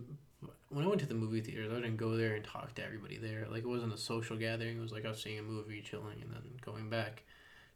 when 0.69 0.85
I 0.85 0.87
went 0.87 1.01
to 1.01 1.07
the 1.07 1.15
movie 1.15 1.41
theaters, 1.41 1.71
I 1.71 1.75
didn't 1.77 1.97
go 1.97 2.15
there 2.15 2.35
and 2.35 2.45
talk 2.45 2.75
to 2.75 2.85
everybody 2.85 3.17
there. 3.17 3.47
Like 3.49 3.63
it 3.63 3.67
wasn't 3.67 3.93
a 3.93 3.97
social 3.97 4.37
gathering. 4.37 4.77
It 4.77 4.81
was 4.81 4.91
like 4.91 5.05
I 5.05 5.09
was 5.09 5.23
seeing 5.23 5.39
a 5.39 5.41
movie, 5.41 5.81
chilling, 5.81 6.21
and 6.21 6.31
then 6.31 6.43
going 6.61 6.91
back. 6.91 7.23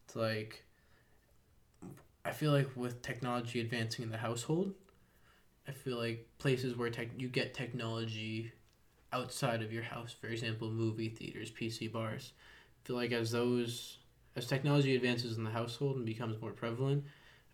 It's 0.06 0.16
like 0.16 0.64
I 2.24 2.32
feel 2.34 2.52
like 2.52 2.76
with 2.76 3.02
technology 3.02 3.60
advancing 3.60 4.04
in 4.04 4.12
the 4.12 4.18
household, 4.20 4.76
I 5.70 5.72
feel 5.72 5.98
like 5.98 6.28
places 6.40 6.76
where 6.76 6.90
tech 6.90 7.10
you 7.18 7.28
get 7.28 7.54
technology 7.54 8.52
outside 9.14 9.62
of 9.62 9.72
your 9.72 9.84
house, 9.84 10.16
for 10.20 10.28
example, 10.28 10.70
movie 10.70 11.10
theaters, 11.10 11.52
PC 11.52 11.92
bars. 11.92 12.34
I 12.84 12.88
feel 12.88 12.96
like 12.96 13.12
as 13.12 13.32
those 13.32 13.98
as 14.36 14.48
technology 14.48 14.96
advances 14.96 15.38
in 15.38 15.44
the 15.44 15.50
household 15.52 15.98
and 15.98 16.06
becomes 16.06 16.42
more 16.42 16.52
prevalent, 16.52 17.04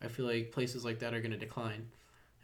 I 0.02 0.08
feel 0.08 0.26
like 0.26 0.52
places 0.52 0.86
like 0.86 1.00
that 1.00 1.14
are 1.14 1.20
going 1.20 1.32
to 1.32 1.38
decline. 1.38 1.90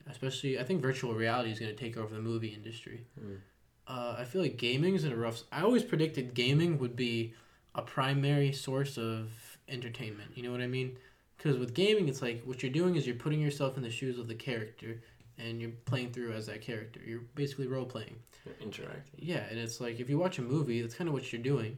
Especially, 0.10 0.60
I 0.60 0.63
think 0.63 0.81
virtual 0.81 1.13
reality 1.13 1.51
is 1.51 1.60
going 1.60 1.73
to 1.73 1.77
take 1.77 1.95
over 1.95 2.13
the 2.13 2.21
movie 2.21 2.49
industry. 2.49 3.05
Mm. 3.23 3.38
Uh, 3.88 4.15
I 4.17 4.25
feel 4.25 4.41
like 4.41 4.57
gaming 4.57 4.95
is 4.95 5.03
in 5.03 5.12
a 5.12 5.15
rough. 5.15 5.43
I 5.51 5.62
always 5.62 5.84
predicted 5.84 6.34
gaming 6.34 6.79
would 6.79 6.95
be 6.95 7.34
a 7.75 7.81
primary 7.81 8.51
source 8.51 8.97
of 8.97 9.29
entertainment. 9.69 10.31
You 10.36 10.43
know 10.43 10.51
what 10.51 10.62
I 10.62 10.67
mean? 10.67 10.97
Because 11.38 11.57
with 11.57 11.73
gaming, 11.73 12.07
it's 12.07 12.21
like 12.21 12.43
what 12.45 12.62
you're 12.62 12.71
doing 12.71 12.95
is 12.95 13.05
you're 13.05 13.15
putting 13.15 13.39
yourself 13.39 13.77
in 13.77 13.84
the 13.84 13.89
shoes 13.89 14.17
of 14.19 14.27
the 14.27 14.36
character, 14.36 15.01
and 15.41 15.62
you're 15.62 15.71
playing 15.86 16.12
through 16.12 16.34
as 16.34 16.47
that 16.47 16.62
character. 16.62 16.99
You're 17.06 17.21
basically 17.36 17.67
role 17.67 17.86
playing. 17.86 18.15
You're 18.45 18.56
interacting. 18.62 19.19
Yeah, 19.19 19.43
and 19.49 19.60
it's 19.60 19.80
like 19.82 19.99
if 19.99 20.10
you 20.10 20.17
watch 20.17 20.39
a 20.39 20.41
movie, 20.41 20.82
that's 20.82 20.95
kind 20.95 21.08
of 21.08 21.13
what 21.13 21.32
you're 21.32 21.41
doing. 21.41 21.77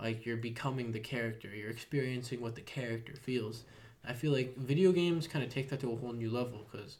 Like 0.00 0.26
you're 0.26 0.36
becoming 0.36 0.92
the 0.92 1.00
character. 1.00 1.48
You're 1.54 1.70
experiencing 1.70 2.40
what 2.40 2.54
the 2.54 2.60
character 2.60 3.14
feels. 3.14 3.64
I 4.06 4.14
feel 4.14 4.32
like 4.32 4.56
video 4.56 4.90
games 4.92 5.28
kind 5.28 5.44
of 5.44 5.50
take 5.50 5.70
that 5.70 5.80
to 5.80 5.92
a 5.92 5.96
whole 5.96 6.12
new 6.12 6.30
level 6.30 6.66
because, 6.70 6.96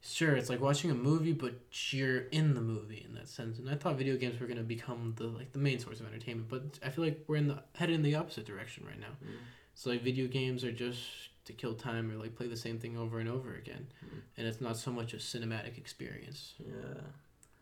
sure, 0.00 0.34
it's 0.34 0.50
like 0.50 0.60
watching 0.60 0.90
a 0.90 0.94
movie, 0.94 1.32
but 1.32 1.54
you're 1.90 2.22
in 2.22 2.54
the 2.54 2.60
movie 2.60 3.04
in 3.08 3.14
that 3.14 3.28
sense. 3.28 3.58
And 3.58 3.70
I 3.70 3.76
thought 3.76 3.96
video 3.96 4.16
games 4.16 4.40
were 4.40 4.48
gonna 4.48 4.62
become 4.62 5.14
the 5.16 5.28
like 5.28 5.52
the 5.52 5.60
main 5.60 5.78
source 5.78 6.00
of 6.00 6.06
entertainment, 6.06 6.48
but 6.48 6.78
I 6.84 6.90
feel 6.90 7.04
like 7.04 7.24
we're 7.28 7.36
in 7.36 7.48
the 7.48 7.62
headed 7.74 7.94
in 7.94 8.02
the 8.02 8.16
opposite 8.16 8.46
direction 8.46 8.84
right 8.84 8.98
now. 8.98 9.14
Mm. 9.24 9.36
So 9.74 9.90
like 9.90 10.02
video 10.02 10.26
games 10.26 10.64
are 10.64 10.72
just 10.72 11.06
to 11.48 11.52
kill 11.54 11.74
time 11.74 12.10
or 12.12 12.16
like 12.16 12.36
play 12.36 12.46
the 12.46 12.56
same 12.56 12.78
thing 12.78 12.96
over 12.96 13.18
and 13.18 13.28
over 13.28 13.54
again, 13.54 13.88
Mhm. 14.04 14.20
and 14.36 14.46
it's 14.46 14.60
not 14.60 14.76
so 14.76 14.92
much 14.92 15.12
a 15.14 15.16
cinematic 15.16 15.76
experience. 15.78 16.54
Yeah. 16.58 17.00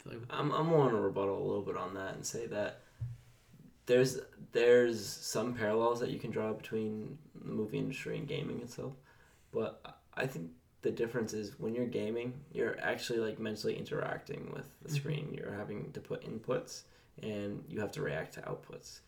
Like 0.05 0.18
I'm 0.29 0.53
I'm 0.53 0.70
willing 0.70 0.90
to 0.90 0.96
rebuttal 1.01 1.38
a 1.38 1.46
little 1.46 1.62
bit 1.62 1.77
on 1.77 1.94
that 1.94 2.14
and 2.14 2.27
say 2.27 2.46
that 2.49 2.83
there's 3.87 4.18
there's 4.53 5.05
some 5.07 5.55
parallels 5.55 6.01
that 6.01 6.11
you 6.11 6.18
can 6.18 6.31
draw 6.31 6.53
between 6.53 7.18
the 7.35 7.53
movie 7.53 7.79
industry 7.79 8.16
and 8.18 8.27
gaming 8.27 8.61
itself, 8.61 8.94
but 9.53 9.81
I- 10.14 10.27
think 10.27 10.51
the 10.83 10.90
difference 10.90 11.33
is 11.35 11.59
when 11.59 11.75
you're 11.75 11.87
gaming, 11.87 12.33
you're 12.53 12.79
actually 12.81 13.18
like 13.18 13.38
mentally 13.38 13.77
interacting 13.77 14.51
with 14.53 14.66
the 14.83 14.88
Mhm. 14.88 14.96
screen. 14.96 15.35
You're 15.35 15.53
having 15.53 15.92
to 15.92 16.01
put 16.01 16.22
inputs 16.22 16.83
and 17.22 17.64
you 17.68 17.81
have 17.81 17.90
to 17.92 18.03
react 18.03 18.35
to 18.35 18.40
outputs. 18.42 19.01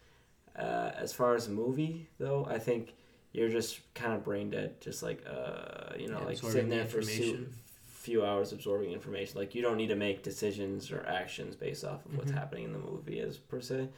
Uh, 0.57 0.91
as 0.95 1.13
far 1.13 1.35
as 1.35 1.47
a 1.47 1.51
movie 1.51 2.09
though, 2.19 2.45
I 2.47 2.59
think 2.59 2.95
you're 3.33 3.49
just 3.49 3.81
kind 3.95 4.13
of 4.15 4.25
brain 4.25 4.51
dead, 4.51 4.81
just 4.81 5.03
like 5.03 5.25
uh, 5.27 5.95
you 5.99 6.09
know, 6.09 6.19
Yeah, 6.21 6.25
like 6.27 6.39
sitting 6.39 6.69
the 6.69 6.77
there 6.77 6.87
for 6.87 7.03
su- 7.03 7.47
few 7.87 8.25
hours 8.25 8.53
absorbing 8.53 8.93
information. 8.93 9.39
Like 9.39 9.55
you 9.55 9.63
don't 9.63 9.77
need 9.77 9.89
to 9.89 9.97
make 9.97 10.23
decisions 10.23 10.91
or 10.91 11.05
actions 11.07 11.57
based 11.57 11.85
off 11.85 12.05
of 12.07 12.17
what's 12.17 12.31
Mhm. 12.31 12.35
happening 12.39 12.65
in 12.65 12.73
the 12.73 12.79
movie 12.79 13.21
as 13.21 13.37
per 13.37 13.61
se. 13.61 13.89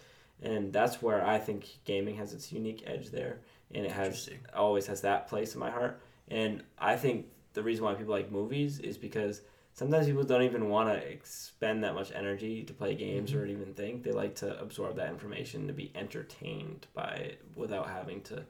And 0.42 0.72
that's 0.72 1.02
where 1.02 1.24
I 1.24 1.38
think 1.38 1.66
gaming 1.84 2.16
has 2.16 2.32
its 2.32 2.50
unique 2.50 2.82
edge 2.86 3.10
there, 3.10 3.40
and 3.74 3.84
it 3.84 3.92
has 3.92 4.28
always 4.54 4.86
has 4.86 5.02
that 5.02 5.28
place 5.28 5.54
in 5.54 5.60
my 5.60 5.70
heart. 5.70 6.00
And 6.28 6.62
I 6.78 6.96
think 6.96 7.26
the 7.52 7.62
reason 7.62 7.84
why 7.84 7.94
people 7.94 8.14
like 8.14 8.30
movies 8.32 8.78
is 8.78 8.96
because 8.96 9.42
sometimes 9.74 10.06
people 10.06 10.24
don't 10.24 10.42
even 10.42 10.68
want 10.70 10.88
to 10.88 10.96
expend 11.08 11.84
that 11.84 11.94
much 11.94 12.10
energy 12.12 12.62
to 12.64 12.72
play 12.72 12.94
games 12.94 13.34
or 13.34 13.44
even 13.46 13.74
think. 13.74 14.02
They 14.02 14.12
like 14.12 14.34
to 14.36 14.58
absorb 14.60 14.96
that 14.96 15.10
information 15.10 15.66
to 15.66 15.72
be 15.74 15.92
entertained 15.94 16.86
by 16.94 17.10
it 17.14 17.42
without 17.54 17.88
having 17.88 18.22
to. 18.22 18.44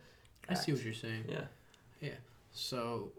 I 0.49 0.55
see 0.55 0.73
what 0.73 0.83
you're 0.83 0.95
saying. 0.95 1.25
Yeah. 1.29 1.45
Yeah. 2.01 2.15
So 2.53 3.13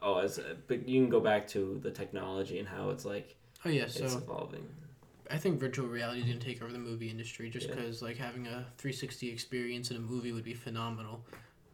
Oh, 0.00 0.18
as 0.18 0.38
uh, 0.38 0.54
but 0.66 0.88
you 0.88 1.00
can 1.00 1.08
go 1.10 1.20
back 1.20 1.46
to 1.48 1.78
the 1.82 1.90
technology 1.90 2.58
and 2.58 2.66
how 2.66 2.90
it's 2.90 3.04
like 3.04 3.36
oh 3.64 3.68
yeah, 3.68 3.84
it's 3.84 3.98
so 3.98 4.06
evolving. 4.18 4.66
I 5.30 5.38
think 5.38 5.60
virtual 5.60 5.86
reality 5.86 6.20
is 6.20 6.26
gonna 6.26 6.38
take 6.40 6.60
over 6.62 6.72
the 6.72 6.78
movie 6.78 7.08
industry 7.08 7.48
just 7.50 7.68
Yeah. 7.68 7.76
because 7.76 8.02
like 8.02 8.16
having 8.16 8.46
a 8.46 8.66
360 8.78 9.30
experience 9.30 9.90
in 9.90 9.96
a 9.96 10.00
movie 10.00 10.32
would 10.32 10.44
be 10.44 10.54
phenomenal, 10.54 11.24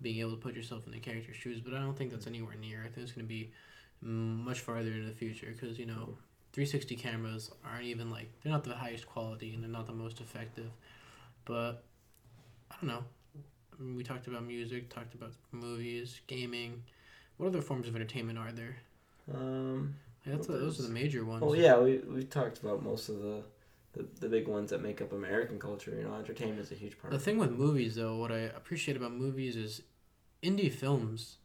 being 0.02 0.20
able 0.20 0.32
to 0.32 0.36
put 0.36 0.54
yourself 0.54 0.84
in 0.86 0.92
the 0.92 0.98
character's 1.00 1.36
shoes. 1.36 1.60
But 1.60 1.72
I 1.74 1.78
don't 1.80 1.96
think 1.96 2.10
that's 2.10 2.26
anywhere 2.26 2.54
near. 2.60 2.80
I 2.80 2.88
think 2.88 2.98
it's 2.98 3.12
gonna 3.12 3.26
be 3.26 3.50
much 4.02 4.60
farther 4.60 4.92
into 4.92 5.06
the 5.08 5.14
future 5.14 5.48
because 5.52 5.78
you 5.78 5.86
know 5.86 6.16
360 6.52 6.96
cameras 6.96 7.50
aren't 7.64 7.84
even 7.86 8.10
like 8.10 8.28
they're 8.42 8.52
not 8.52 8.64
the 8.64 8.74
highest 8.74 9.06
quality 9.06 9.54
and 9.54 9.62
they're 9.62 9.70
not 9.70 9.86
the 9.86 9.92
most 9.92 10.20
effective. 10.20 10.70
But 11.46 11.82
I 12.70 12.74
don't 12.80 12.88
know. 12.90 13.04
Mean, 13.78 13.96
we 13.96 14.02
talked 14.02 14.26
about 14.26 14.44
music, 14.44 14.88
talked 14.90 15.14
about 15.14 15.32
movies, 15.52 16.20
gaming. 16.26 16.82
What 17.36 17.46
other 17.46 17.60
forms 17.62 17.86
of 17.86 17.94
entertainment 17.94 18.38
are 18.38 18.50
there? 18.52 18.76
Um, 19.32 19.94
Like, 20.26 20.36
that's 20.36 20.48
Well, 20.48 20.58
those 20.58 20.80
are 20.80 20.82
the 20.84 20.88
major 20.88 21.24
ones. 21.24 21.42
well, 21.44 21.54
yeah, 21.54 21.78
we 21.78 21.98
we 21.98 22.24
talked 22.24 22.58
about 22.58 22.82
most 22.82 23.08
of 23.08 23.20
the, 23.20 23.42
the 23.92 24.06
the 24.20 24.28
big 24.28 24.48
ones 24.48 24.70
that 24.70 24.82
make 24.82 25.00
up 25.00 25.12
American 25.12 25.58
culture. 25.60 25.94
You 25.96 26.08
know, 26.08 26.14
entertainment 26.14 26.60
is 26.60 26.72
a 26.72 26.74
huge 26.74 26.98
part. 26.98 27.12
The 27.12 27.18
thing 27.20 27.38
with 27.38 27.52
movies, 27.52 27.94
though, 27.94 28.16
what 28.16 28.32
I 28.32 28.38
appreciate 28.60 28.96
about 28.96 29.12
movies 29.12 29.54
is 29.56 29.82
indie 30.42 30.72
films, 30.72 31.36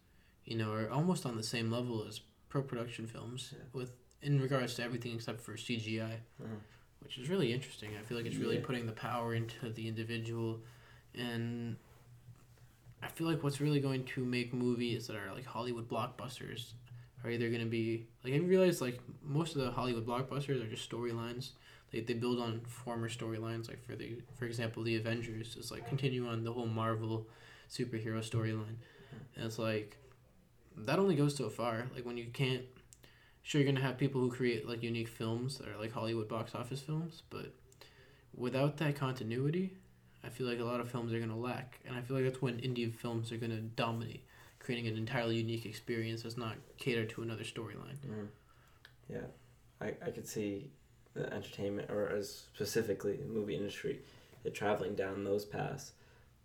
you 0.45 0.57
know, 0.57 0.71
are 0.73 0.89
almost 0.89 1.25
on 1.25 1.35
the 1.37 1.43
same 1.43 1.69
level 1.71 2.03
as 2.07 2.21
pro 2.49 2.61
production 2.63 3.05
films 3.05 3.53
Yeah. 3.55 3.63
with 3.73 3.91
in 4.23 4.41
regards 4.41 4.73
to 4.75 4.83
everything 4.83 5.13
except 5.13 5.41
for 5.41 5.55
CGI, 5.55 6.13
Uh-huh. 6.41 6.55
which 7.01 7.17
is 7.19 7.29
really 7.29 7.53
interesting. 7.53 7.91
I 7.99 8.01
feel 8.01 8.17
like 8.17 8.25
it's 8.25 8.37
really 8.37 8.57
Yeah. 8.57 8.65
putting 8.65 8.87
the 8.87 8.93
power 8.93 9.35
into 9.35 9.69
the 9.69 9.87
individual, 9.87 10.61
and 11.13 11.77
I 13.03 13.07
feel 13.09 13.27
like 13.27 13.43
what's 13.43 13.59
really 13.59 13.79
going 13.79 14.05
to 14.05 14.23
make 14.23 14.53
movies 14.53 15.07
that 15.07 15.15
are 15.15 15.33
like 15.33 15.45
Hollywood 15.45 15.89
blockbusters 15.89 16.73
are 17.23 17.29
either 17.29 17.49
going 17.49 17.61
to 17.61 17.69
be 17.69 18.07
like 18.23 18.33
have 18.33 18.43
you 18.43 18.47
realized 18.47 18.81
like 18.81 18.99
most 19.21 19.55
of 19.55 19.61
the 19.61 19.71
Hollywood 19.71 20.05
blockbusters 20.05 20.63
are 20.63 20.69
just 20.69 20.89
storylines. 20.89 21.51
They, 21.91 22.01
they 22.01 22.13
build 22.13 22.39
on 22.39 22.61
former 22.61 23.09
storylines 23.09 23.67
like 23.67 23.83
for 23.85 23.95
the 23.95 24.21
for 24.35 24.45
example 24.45 24.83
the 24.83 24.95
Avengers 24.95 25.55
is 25.55 25.71
like 25.71 25.87
continue 25.87 26.27
on 26.27 26.43
the 26.43 26.51
whole 26.51 26.67
Marvel 26.67 27.27
superhero 27.69 28.19
storyline. 28.19 28.77
And 29.35 29.45
it's 29.45 29.59
like 29.59 29.97
that 30.77 30.99
only 30.99 31.15
goes 31.15 31.35
so 31.35 31.49
far. 31.49 31.87
Like 31.93 32.05
when 32.05 32.17
you 32.17 32.27
can't 32.33 32.63
sure 33.43 33.61
you're 33.61 33.71
gonna 33.71 33.85
have 33.85 33.97
people 33.97 34.21
who 34.21 34.31
create 34.31 34.67
like 34.67 34.81
unique 34.81 35.07
films 35.07 35.57
that 35.57 35.67
are 35.67 35.77
like 35.77 35.91
Hollywood 35.91 36.27
box 36.27 36.55
office 36.55 36.81
films, 36.81 37.23
but 37.29 37.53
without 38.35 38.77
that 38.77 38.95
continuity, 38.95 39.73
I 40.23 40.29
feel 40.29 40.47
like 40.47 40.59
a 40.59 40.63
lot 40.63 40.79
of 40.79 40.89
films 40.89 41.11
are 41.13 41.19
gonna 41.19 41.37
lack. 41.37 41.79
And 41.85 41.95
I 41.95 42.01
feel 42.01 42.15
like 42.17 42.25
that's 42.25 42.41
when 42.41 42.57
indie 42.59 42.93
films 42.93 43.31
are 43.31 43.37
gonna 43.37 43.61
dominate, 43.61 44.23
creating 44.59 44.87
an 44.87 44.97
entirely 44.97 45.35
unique 45.35 45.65
experience 45.65 46.23
that's 46.23 46.37
not 46.37 46.55
catered 46.77 47.09
to 47.11 47.21
another 47.21 47.43
storyline. 47.43 47.97
Mhm. 48.07 48.27
Yeah, 49.09 49.25
I 49.81 49.87
I 50.01 50.11
could 50.11 50.27
see 50.27 50.71
the 51.13 51.31
entertainment 51.31 51.91
or 51.91 52.09
as 52.09 52.29
specifically 52.53 53.17
the 53.17 53.25
movie 53.25 53.55
industry, 53.55 54.01
it 54.43 54.53
traveling 54.55 54.95
down 54.95 55.23
those 55.23 55.45
paths. 55.45 55.91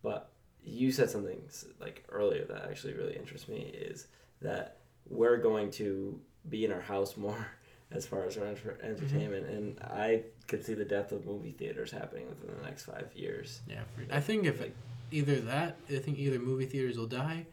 But 0.02 0.30
you 0.62 0.92
said 0.92 1.08
something 1.08 1.40
like 1.80 2.04
earlier 2.10 2.44
that 2.44 2.64
actually 2.68 2.94
really 2.94 3.16
interests 3.16 3.48
me 3.48 3.60
is 3.62 4.08
that 4.42 4.78
we're 5.08 5.38
going 5.38 5.70
to 5.70 6.20
be 6.48 6.64
in 6.64 6.72
our 6.72 6.80
house 6.80 7.16
more 7.24 7.46
as 7.90 8.06
far 8.06 8.24
as 8.24 8.36
our 8.36 8.44
enter- 8.44 8.78
entertainment, 8.82 9.46
and 9.46 9.80
I 9.80 10.24
could 10.48 10.64
see 10.64 10.74
the 10.74 10.84
death 10.84 11.12
of 11.12 11.24
movie 11.26 11.52
theaters 11.52 11.90
happening 11.92 12.26
within 12.28 12.56
the 12.56 12.62
next 12.62 12.84
five 12.84 13.10
years. 13.14 13.60
Yeah, 13.68 13.82
I 14.10 14.20
think 14.20 14.46
if 14.46 14.60
Like- 14.60 14.74
either 15.12 15.40
that, 15.42 15.76
I 15.90 15.98
think 15.98 16.18
either 16.18 16.38
movie 16.38 16.66
theaters 16.66 16.96
will 16.98 17.06
die, 17.06 17.46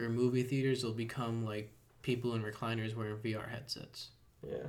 or 0.00 0.08
movie 0.08 0.42
theaters 0.42 0.82
will 0.82 0.94
become 0.94 1.44
like 1.44 1.70
people 2.02 2.34
in 2.34 2.42
recliners 2.42 2.94
wearing 2.94 3.18
VR 3.18 3.48
headsets. 3.48 4.10
Yeah. 4.46 4.66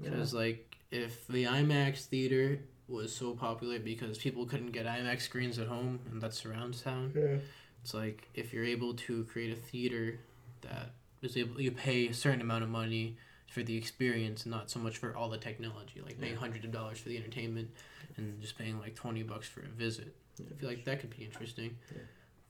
Because 0.00 0.32
like 0.32 0.76
if 0.90 1.26
the 1.26 1.44
IMAX 1.44 2.06
theater 2.06 2.60
was 2.86 3.14
so 3.14 3.34
popular 3.34 3.80
because 3.80 4.16
people 4.18 4.46
couldn't 4.46 4.70
get 4.70 4.86
IMAX 4.86 5.22
screens 5.22 5.58
at 5.58 5.66
home 5.66 5.98
and 6.10 6.22
that's 6.22 6.36
surround 6.38 6.76
sound, 6.76 7.14
Yeah. 7.16 7.38
it's 7.82 7.92
like 7.94 8.28
if 8.34 8.52
you're 8.52 8.64
able 8.64 8.94
to 8.94 9.24
create 9.24 9.52
a 9.52 9.60
theater 9.60 10.20
that 10.60 10.90
is 11.22 11.36
able 11.36 11.60
you 11.60 11.72
pay 11.72 12.06
a 12.08 12.14
certain 12.14 12.40
amount 12.40 12.62
of 12.62 12.70
money 12.70 13.16
for 13.56 13.62
the 13.62 13.74
experience, 13.74 14.44
not 14.44 14.70
so 14.70 14.78
much 14.78 14.98
for 14.98 15.16
all 15.16 15.30
the 15.30 15.38
technology, 15.38 16.02
like 16.04 16.20
paying 16.20 16.34
Yeah. 16.34 16.38
hundreds 16.38 16.66
of 16.66 16.72
dollars 16.72 16.98
for 16.98 17.08
the 17.08 17.16
entertainment 17.16 17.70
and 18.18 18.38
just 18.38 18.58
paying 18.58 18.78
like 18.78 18.94
twenty 18.94 19.22
bucks 19.22 19.48
for 19.48 19.60
a 19.60 19.68
visit. 19.68 20.14
I 20.38 20.54
feel 20.60 20.68
like 20.68 20.84
that 20.84 21.00
could 21.00 21.16
be 21.16 21.24
interesting. 21.24 21.78
Yeah. 21.90 22.02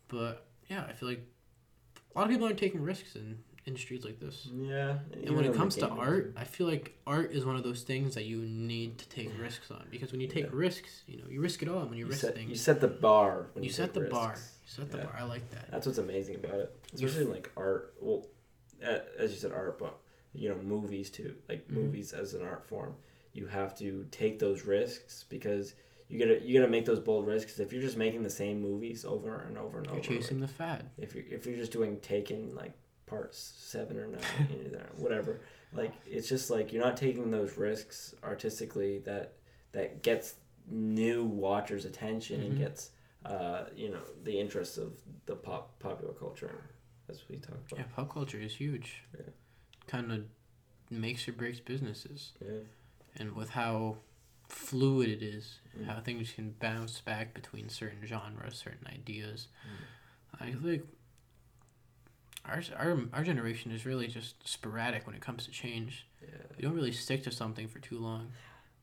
But 0.09 0.47
yeah, 0.69 0.85
I 0.89 0.93
feel 0.95 1.09
like 1.09 1.25
a 2.13 2.19
lot 2.19 2.25
of 2.25 2.31
people 2.33 2.47
aren't 2.47 2.59
taking 2.59 2.83
risks 2.83 3.15
in 3.15 3.39
industries 3.67 4.05
like 4.05 4.19
this. 4.19 4.49
Yeah. 4.53 4.99
And 5.13 5.37
when 5.37 5.45
it 5.45 5.55
comes 5.55 5.77
to 5.77 5.89
art, 5.89 6.33
I 6.37 6.43
feel 6.43 6.67
like 6.67 6.99
art 7.07 7.31
is 7.31 7.45
one 7.45 7.55
of 7.55 7.63
those 7.63 7.83
things 7.85 8.17
that 8.17 8.25
you 8.25 8.39
need 8.39 8.99
to 8.99 9.09
take 9.09 9.31
risks 9.39 9.71
on 9.71 9.87
because 9.93 10.11
when 10.11 10.21
you 10.21 10.27
take 10.27 10.47
Yeah. 10.47 10.51
risks, 10.55 11.05
you 11.07 11.19
know, 11.19 11.29
you 11.31 11.41
risk 11.41 11.63
it 11.63 11.69
all 11.69 11.85
when 11.87 11.93
you, 11.99 12.05
you 12.07 12.11
risk 12.11 12.23
set, 12.23 12.35
things. 12.35 12.51
you 12.51 12.57
set 12.57 12.81
the 12.81 12.89
bar. 12.89 13.51
When 13.53 13.63
You 13.63 13.69
you, 13.69 13.73
set 13.75 13.95
the 13.95 14.01
bar. 14.01 14.35
You 14.35 14.69
set 14.73 14.91
the 14.91 14.99
Yeah. 14.99 15.05
bar. 15.05 15.17
I 15.21 15.23
like 15.23 15.49
that. 15.53 15.71
That's 15.71 15.87
what's 15.87 15.99
amazing 15.99 16.35
about 16.35 16.55
it, 16.59 16.77
especially 16.95 17.23
in 17.27 17.31
like 17.31 17.53
art. 17.57 17.95
Well, 18.01 18.27
as 18.83 19.31
you 19.31 19.39
said, 19.39 19.53
art, 19.53 19.79
but 19.79 19.97
you 20.37 20.49
know, 20.49 20.57
movies 20.57 21.11
too. 21.11 21.35
Like 21.49 21.67
Mhm. 21.69 21.73
movies 21.75 22.13
as 22.13 22.35
an 22.35 22.43
art 22.43 22.65
form, 22.67 22.95
you 23.33 23.47
have 23.47 23.77
to 23.79 24.07
take 24.11 24.39
those 24.39 24.65
risks 24.65 25.25
because 25.29 25.75
you 26.09 26.19
gotta 26.19 26.41
you 26.41 26.59
gotta 26.59 26.71
make 26.71 26.85
those 26.85 27.01
bold 27.01 27.27
risks 27.27 27.59
if 27.59 27.73
you're 27.73 27.83
just 27.83 27.97
making 27.97 28.23
the 28.23 28.31
same 28.31 28.61
movies 28.61 29.05
over 29.05 29.41
and 29.41 29.59
over 29.59 29.79
and 29.79 29.87
You're 29.89 29.97
over, 29.97 30.03
chasing 30.03 30.41
like, 30.41 30.49
the 30.49 30.55
fad. 30.55 30.91
if 30.99 31.15
you're 31.15 31.25
if 31.31 31.47
you're 31.47 31.57
just 31.57 31.73
doing 31.73 31.99
Taken 32.01 32.55
like 32.55 32.73
parts 33.07 33.39
seven 33.57 33.99
or 33.99 34.07
nine, 34.07 34.21
whatever, 34.97 35.41
like 35.73 35.93
it's 36.07 36.29
just 36.29 36.51
like 36.51 36.73
you're 36.73 36.85
not 36.85 36.97
taking 36.97 37.31
those 37.31 37.57
risks 37.57 38.15
artistically 38.25 38.99
that 39.01 39.35
that 39.73 40.03
gets 40.03 40.35
new 40.69 41.25
watchers' 41.25 41.85
attention 41.85 42.41
Mhm. 42.41 42.47
and 42.47 42.59
gets 42.59 42.91
uh, 43.25 43.65
you 43.75 43.89
know 43.91 44.03
the 44.23 44.39
interest 44.39 44.79
of 44.79 44.93
the 45.27 45.35
pop 45.35 45.79
popular 45.81 46.13
culture 46.15 46.51
as 47.09 47.29
we 47.29 47.37
talked 47.37 47.73
about. 47.73 47.79
Yeah, 47.81 47.93
pop 47.95 48.13
culture 48.13 48.39
is 48.41 48.55
huge. 48.55 49.03
Yeah. 49.15 49.23
Kind 49.87 50.11
of 50.13 50.25
makes 50.91 51.27
or 51.29 51.33
breaks 51.33 51.61
businesses. 51.61 52.33
Yeah. 52.45 52.61
and 53.19 53.33
with 53.35 53.51
how 53.51 53.97
fluid 54.49 55.09
it 55.09 55.23
is, 55.23 55.59
Mm. 55.79 55.87
how 55.87 56.01
things 56.01 56.33
can 56.33 56.55
bounce 56.61 57.01
back 57.01 57.35
between 57.35 57.69
certain 57.69 58.07
genres, 58.07 58.57
certain 58.57 58.87
ideas. 58.87 59.49
Mm. 60.41 60.47
I 60.49 60.53
think 60.63 60.83
our, 62.45 62.63
our 62.79 62.99
our 63.13 63.25
generation 63.25 63.73
is 63.73 63.85
really 63.85 64.07
just 64.07 64.47
sporadic 64.47 65.07
when 65.07 65.17
it 65.17 65.21
comes 65.23 65.45
to 65.47 65.51
change. 65.51 66.07
Yeah. 66.23 66.29
We 66.57 66.63
don't 66.63 66.75
really 66.75 66.93
stick 66.93 67.23
to 67.25 67.31
something 67.33 67.69
for 67.69 67.79
too 67.81 67.99
long. 67.99 68.33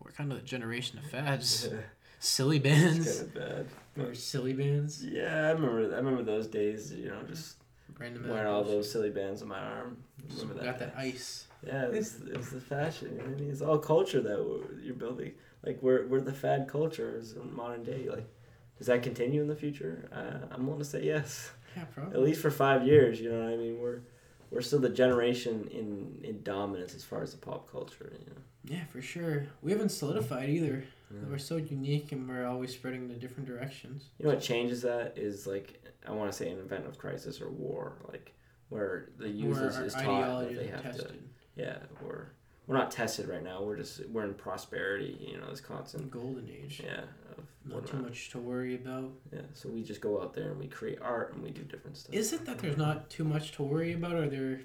We're 0.04 0.12
kind 0.12 0.32
of 0.32 0.38
the 0.40 0.44
generation 0.46 1.00
of 1.00 1.06
fads, 1.06 1.70
Yeah. 1.72 1.80
silly 2.20 2.58
It's 2.58 2.64
bands, 2.64 3.18
kind 3.22 3.28
of 3.28 3.34
bad. 3.34 3.68
or 4.06 4.14
Silly 4.16 4.54
Bandz. 4.54 5.00
Yeah, 5.10 5.48
I 5.48 5.52
remember. 5.52 5.94
I 5.94 5.98
remember 5.98 6.24
those 6.24 6.48
days. 6.48 6.92
You 6.94 7.10
know, 7.10 7.24
just 7.24 7.58
Random 8.00 8.28
wearing 8.28 8.48
all 8.48 8.64
those 8.64 8.92
Silly 8.92 9.12
Bandz 9.12 9.42
on 9.42 9.48
my 9.48 9.60
arm. 9.60 9.98
Remember 10.38 10.64
Got 10.64 10.80
that 10.80 10.96
ice. 10.98 11.48
Yeah, 11.66 11.86
it's, 11.86 12.16
it's 12.26 12.50
the 12.50 12.60
fashion. 12.60 13.20
I 13.24 13.28
mean? 13.28 13.50
It's 13.50 13.62
all 13.62 13.78
culture 13.78 14.22
that 14.22 14.38
we're, 14.44 14.80
you're 14.82 14.96
building. 14.96 15.34
Like 15.66 15.80
we're 15.82 16.08
we're 16.08 16.22
the 16.22 16.34
fad 16.34 16.68
cultures 16.68 17.34
in 17.34 17.56
modern 17.56 17.84
day. 17.84 18.08
Like, 18.10 18.28
does 18.78 18.88
that 18.88 19.02
continue 19.02 19.42
in 19.42 19.48
the 19.48 19.56
future? 19.56 20.10
Uh, 20.14 20.54
I'm 20.54 20.66
willing 20.66 20.80
to 20.80 20.86
say 20.86 21.04
yes. 21.04 21.52
Yeah, 21.76 21.86
At 22.12 22.22
least 22.22 22.42
for 22.42 22.52
five 22.52 22.86
years. 22.86 23.20
You 23.20 23.32
know 23.32 23.40
what 23.46 23.54
I 23.54 23.58
mean? 23.58 23.80
We're 23.80 24.02
we're 24.52 24.62
still 24.62 24.80
the 24.80 24.90
generation 24.90 25.70
in 25.72 26.20
in 26.24 26.44
dominance 26.44 26.94
as 26.96 27.04
far 27.04 27.24
as 27.24 27.32
the 27.32 27.38
pop 27.38 27.72
culture. 27.72 28.12
You 28.14 28.26
know. 28.26 28.42
Yeah, 28.66 28.86
for 28.92 29.02
sure. 29.02 29.48
We 29.62 29.72
haven't 29.72 29.90
solidified 29.90 30.50
either. 30.50 30.84
Yeah. 31.14 31.30
We're 31.30 31.38
so 31.38 31.58
unique 31.58 32.12
and 32.12 32.28
we're 32.28 32.46
always 32.48 32.74
spreading 32.74 33.08
to 33.10 33.16
different 33.16 33.48
directions. 33.48 34.10
You 34.18 34.26
know 34.26 34.34
what 34.34 34.42
changes 34.42 34.82
that 34.82 35.14
is 35.16 35.46
like 35.46 35.80
I 36.08 36.12
want 36.12 36.32
to 36.32 36.38
say 36.38 36.50
an 36.50 36.60
event 36.60 36.86
of 36.88 36.98
crisis 36.98 37.40
or 37.42 37.50
war, 37.50 37.98
like 38.12 38.34
where 38.70 39.10
the 39.18 39.26
Where 39.26 39.34
users 39.34 39.78
our 39.78 39.86
is 39.86 39.94
taught 39.94 40.40
that 40.50 40.56
they 40.56 40.70
are 40.70 40.78
have 40.82 40.98
to. 40.98 41.14
Yeah, 41.56 41.78
we're 42.04 42.28
we're 42.66 42.78
not 42.78 42.92
tested 42.92 43.28
right 43.28 43.44
now. 43.44 43.62
We're 43.62 43.78
just 43.78 44.08
we're 44.10 44.24
in 44.24 44.34
prosperity. 44.34 45.18
You 45.32 45.38
know, 45.38 45.50
this 45.50 45.62
constant. 45.62 46.10
Golden 46.10 46.50
age. 46.50 46.82
Yeah. 46.84 47.02
Of 47.38 47.46
Not 47.66 47.76
whatnot. 47.76 47.88
too 47.88 47.98
much 47.98 48.30
to 48.32 48.40
worry 48.40 48.76
about. 48.76 49.12
Yeah, 49.32 49.42
so 49.54 49.70
we 49.70 49.84
just 49.84 50.02
go 50.02 50.22
out 50.22 50.34
there 50.34 50.52
and 50.52 50.60
we 50.60 50.68
create 50.68 51.00
art 51.02 51.34
and 51.34 51.44
we 51.44 51.50
do 51.52 51.62
different 51.62 51.98
stuff. 51.98 52.14
Is 52.14 52.34
it 52.34 52.46
that 52.46 52.60
there's 52.60 52.78
not 52.78 53.10
too 53.10 53.24
much 53.24 53.52
to 53.54 53.64
worry 53.64 53.94
about, 53.94 54.14
or 54.14 54.28
there, 54.30 54.62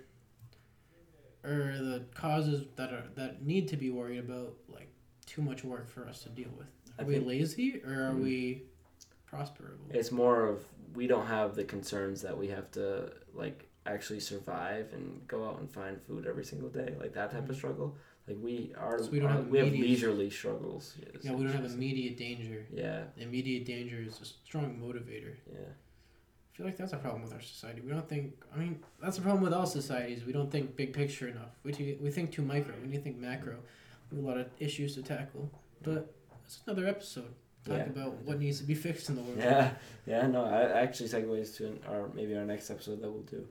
or 1.44 1.76
the 1.78 2.04
causes 2.14 2.64
that 2.76 2.92
are 2.92 3.04
that 3.16 3.42
need 3.44 3.68
to 3.68 3.76
be 3.76 3.90
worried 3.90 4.18
about, 4.18 4.54
like 4.68 4.90
too 5.28 5.42
much 5.42 5.62
work 5.64 5.88
for 5.88 6.06
us 6.08 6.22
to 6.22 6.28
deal 6.30 6.48
with? 6.56 6.66
I 6.98 7.02
Are 7.02 7.06
we 7.06 7.14
think- 7.14 7.26
lazy 7.26 7.82
or 7.84 8.08
are 8.08 8.12
Hmm. 8.12 8.22
we 8.22 8.62
prosperable? 9.30 9.92
It's 9.94 10.10
more 10.10 10.46
of 10.46 10.64
we 10.94 11.06
don't 11.06 11.26
have 11.26 11.54
the 11.54 11.64
concerns 11.64 12.22
that 12.22 12.36
we 12.36 12.48
have 12.48 12.70
to 12.72 13.12
like 13.34 13.68
actually 13.86 14.20
survive 14.20 14.92
and 14.92 15.26
go 15.28 15.44
out 15.48 15.60
and 15.60 15.70
find 15.70 16.00
food 16.02 16.26
every 16.26 16.44
single 16.44 16.68
day, 16.70 16.94
like 16.98 17.12
that 17.12 17.30
type 17.30 17.48
of 17.48 17.54
Mhm. 17.54 17.58
struggle. 17.58 17.96
Like 18.26 18.38
we 18.42 18.72
are, 18.76 18.98
So 19.02 19.10
we 19.10 19.20
don't 19.20 19.30
have 19.30 19.48
we 19.48 19.58
have 19.58 19.72
leisurely 19.72 20.30
struggles. 20.30 20.96
Yes, 20.98 21.24
yeah, 21.24 21.34
we 21.34 21.44
don't 21.44 21.52
have 21.52 21.64
immediate 21.64 22.16
danger. 22.16 22.66
Yeah, 22.72 23.04
Immediate 23.16 23.64
danger 23.64 24.00
is 24.00 24.20
a 24.20 24.24
strong 24.24 24.78
motivator. 24.78 25.34
yeah, 25.50 25.60
I 25.60 26.56
feel 26.56 26.66
like 26.66 26.76
that's 26.76 26.92
a 26.92 26.98
problem 26.98 27.22
with 27.22 27.32
our 27.32 27.40
society. 27.40 27.80
We 27.80 27.90
don't 27.90 28.08
think. 28.08 28.34
I 28.52 28.58
mean, 28.58 28.82
that's 29.00 29.16
a 29.18 29.22
problem 29.22 29.42
with 29.42 29.52
all 29.54 29.66
societies. 29.66 30.24
We 30.26 30.32
don't 30.32 30.50
think 30.50 30.76
big 30.76 30.92
picture 30.92 31.28
enough. 31.28 31.52
We 31.62 31.72
t- 31.72 31.98
we 32.02 32.10
think 32.10 32.32
too 32.32 32.42
micro. 32.42 32.74
We 32.82 32.88
need 32.88 32.96
to 32.96 33.02
think 33.02 33.16
macro. 33.18 33.58
A 34.12 34.20
lot 34.20 34.38
of 34.38 34.48
issues 34.58 34.94
to 34.94 35.02
tackle. 35.02 35.50
But 35.82 36.14
that's 36.30 36.60
another 36.66 36.86
episode. 36.86 37.34
Talk 37.64 37.76
Yeah. 37.78 37.84
about 37.84 38.14
what 38.22 38.38
needs 38.38 38.58
to 38.60 38.64
be 38.64 38.74
fixed 38.74 39.08
in 39.10 39.16
the 39.16 39.22
world. 39.22 39.38
yeah, 39.38 39.72
yeah. 40.06 40.26
No, 40.26 40.44
I 40.44 40.62
actually 40.80 41.08
segues 41.08 41.54
to 41.56 41.66
an, 41.66 41.80
our 41.88 42.08
maybe 42.14 42.34
our 42.36 42.44
next 42.44 42.70
episode 42.70 43.00
that 43.02 43.10
we'll 43.10 43.22
do 43.22 43.46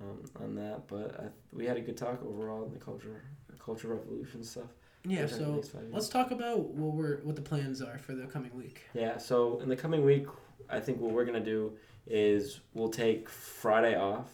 um, 0.00 0.24
on 0.42 0.54
that. 0.56 0.88
But 0.88 1.20
I, 1.20 1.24
we 1.52 1.66
had 1.66 1.76
a 1.76 1.80
good 1.80 1.96
talk 1.96 2.20
overall 2.24 2.64
in 2.64 2.72
the 2.72 2.78
culture, 2.78 3.22
culture 3.64 3.88
revolution 3.88 4.42
stuff. 4.42 4.64
Yeah. 5.04 5.26
So 5.26 5.54
next 5.54 5.68
five 5.68 5.82
years. 5.82 5.94
let's 5.94 6.08
talk 6.08 6.30
about 6.32 6.58
what 6.60 6.94
we're 6.94 7.18
what 7.18 7.36
the 7.36 7.42
plans 7.42 7.80
are 7.80 7.98
for 7.98 8.14
the 8.14 8.26
coming 8.26 8.54
week. 8.56 8.82
Yeah, 8.94 9.16
so 9.18 9.60
in 9.60 9.68
the 9.68 9.76
coming 9.76 10.04
week, 10.04 10.26
I 10.68 10.80
think 10.80 11.00
what 11.00 11.12
we're 11.12 11.24
gonna 11.24 11.40
do 11.40 11.72
is 12.06 12.60
we'll 12.74 12.90
take 12.90 13.28
Friday 13.28 13.94
off, 13.96 14.28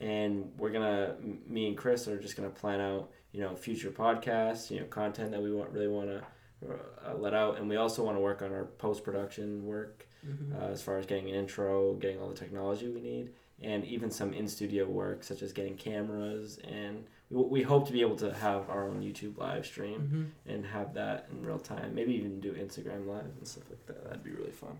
and 0.00 0.52
we're 0.58 0.70
gonna 0.70 1.16
me 1.48 1.68
and 1.68 1.76
Chris 1.76 2.06
are 2.08 2.18
just 2.18 2.36
gonna 2.36 2.50
plan 2.50 2.80
out 2.80 3.10
you 3.36 3.42
know 3.42 3.54
future 3.54 3.90
podcasts, 3.90 4.70
you 4.70 4.80
know 4.80 4.86
content 4.86 5.30
that 5.32 5.42
we 5.42 5.52
want 5.52 5.70
really 5.70 5.88
want 5.98 6.08
to 6.08 6.20
uh, 6.66 7.14
let 7.24 7.34
out, 7.34 7.58
and 7.58 7.68
we 7.68 7.76
also 7.76 8.02
want 8.02 8.16
to 8.16 8.20
work 8.20 8.40
on 8.42 8.50
our 8.52 8.64
post 8.64 9.04
production 9.04 9.64
work 9.66 10.08
Mm-hmm. 10.26 10.56
uh, 10.60 10.68
as 10.74 10.82
far 10.82 10.98
as 10.98 11.06
getting 11.06 11.28
an 11.28 11.36
intro, 11.36 11.94
getting 11.94 12.18
all 12.20 12.28
the 12.28 12.34
technology 12.34 12.88
we 12.88 13.00
need, 13.00 13.30
and 13.62 13.84
even 13.84 14.10
some 14.10 14.32
in 14.32 14.48
studio 14.48 14.84
work 14.84 15.22
such 15.22 15.40
as 15.42 15.52
getting 15.52 15.76
cameras 15.76 16.58
and. 16.82 17.04
We, 17.30 17.42
we 17.56 17.62
hope 17.62 17.86
to 17.88 17.92
be 17.92 18.00
able 18.02 18.16
to 18.26 18.32
have 18.32 18.70
our 18.70 18.88
own 18.88 19.02
YouTube 19.02 19.36
live 19.38 19.64
stream 19.66 20.00
hmm 20.00 20.52
and 20.52 20.64
have 20.66 20.94
that 20.94 21.28
in 21.30 21.44
real 21.44 21.58
time. 21.58 21.92
Maybe 21.94 22.14
even 22.14 22.40
do 22.40 22.52
Instagram 22.52 23.06
live 23.06 23.30
and 23.38 23.46
stuff 23.46 23.64
like 23.70 23.84
that. 23.86 24.04
That'd 24.04 24.22
be 24.24 24.30
really 24.30 24.52
fun. 24.52 24.78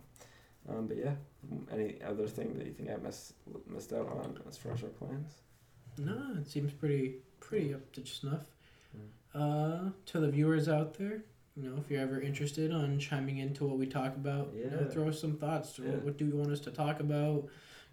Um, 0.68 0.86
but 0.88 0.96
yeah, 0.96 1.14
any 1.72 1.88
other 2.10 2.26
thing 2.36 2.54
that 2.58 2.66
you 2.66 2.72
think 2.72 2.88
I 2.90 2.96
missed 2.96 3.34
missed 3.68 3.92
out 3.92 4.08
on 4.08 4.38
as 4.48 4.56
far 4.56 4.72
as 4.72 4.82
our 4.84 4.88
plans? 4.90 5.32
No, 5.98 6.36
it 6.38 6.46
seems 6.48 6.72
pretty 6.72 7.16
pretty 7.40 7.72
up 7.74 7.92
to 7.92 8.04
snuff. 8.06 8.46
Mm. 8.96 9.06
Uh, 9.86 9.90
to 10.06 10.20
the 10.20 10.28
viewers 10.30 10.68
out 10.68 10.94
there, 10.94 11.22
you 11.56 11.62
know, 11.68 11.76
if 11.78 11.90
you're 11.90 12.00
ever 12.00 12.20
interested 12.20 12.72
on 12.72 12.98
chiming 12.98 13.38
into 13.38 13.64
what 13.64 13.78
we 13.78 13.86
talk 13.86 14.16
about, 14.16 14.52
you 14.54 14.68
know, 14.70 14.78
Yeah. 14.82 14.88
throw 14.88 15.08
us 15.08 15.20
some 15.20 15.36
thoughts. 15.36 15.78
Yeah. 15.78 15.90
What, 15.92 16.02
what 16.04 16.16
do 16.18 16.26
you 16.26 16.36
want 16.36 16.50
us 16.50 16.60
to 16.60 16.70
talk 16.70 17.00
about? 17.00 17.48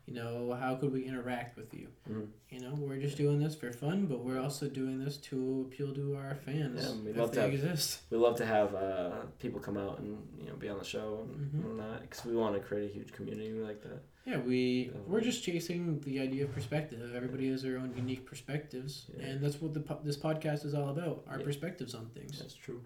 You 0.05 0.15
know, 0.15 0.53
how 0.59 0.75
could 0.75 0.91
we 0.91 1.05
interact 1.05 1.55
with 1.55 1.73
you? 1.73 1.87
Mm. 2.11 2.27
You 2.49 2.59
know, 2.59 2.73
we're 2.77 2.97
just 2.97 3.15
doing 3.15 3.39
this 3.39 3.55
for 3.55 3.71
fun, 3.71 4.05
but 4.07 4.19
we're 4.19 4.39
also 4.41 4.67
doing 4.67 5.01
this 5.01 5.15
to 5.29 5.65
appeal 5.71 5.93
to 5.93 6.17
our 6.17 6.35
fans. 6.35 6.83
Yeah, 6.83 7.11
if 7.11 7.15
love 7.17 7.29
they 7.31 7.35
to 7.35 7.41
have- 7.43 7.53
exist. 7.53 8.01
We 8.09 8.17
love 8.17 8.35
to 8.37 8.45
have 8.45 8.75
uh, 8.75 9.11
people 9.39 9.61
come 9.61 9.77
out 9.77 9.99
and 9.99 10.17
you 10.37 10.47
know 10.47 10.55
be 10.55 10.67
on 10.67 10.77
the 10.77 10.83
show 10.83 11.25
and 11.31 11.51
Mhm. 11.63 11.69
all 11.69 11.77
that 11.77 12.01
because 12.01 12.25
we 12.25 12.35
want 12.35 12.55
to 12.55 12.59
create 12.61 12.89
a 12.91 12.93
huge 12.93 13.13
community 13.13 13.53
like 13.53 13.81
that. 13.83 14.01
Yeah, 14.25 14.37
we 14.39 14.85
Definitely. 14.85 15.11
we're 15.11 15.21
just 15.21 15.43
chasing 15.43 15.99
the 16.01 16.19
idea 16.21 16.45
of 16.45 16.53
perspective. 16.53 17.13
Everybody 17.13 17.49
has 17.51 17.61
their 17.63 17.77
own 17.77 17.93
unique 17.97 18.25
perspectives, 18.25 19.07
Yeah. 19.17 19.25
and 19.25 19.43
that's 19.43 19.59
what 19.61 19.73
the 19.73 19.81
po- 19.81 19.99
this 20.03 20.15
podcast 20.17 20.63
is 20.65 20.73
all 20.73 20.89
about. 20.89 21.25
Our 21.27 21.39
Yeah. 21.39 21.45
perspectives 21.45 21.93
on 21.93 22.05
things. 22.11 22.39
That's 22.39 22.55
true. 22.55 22.81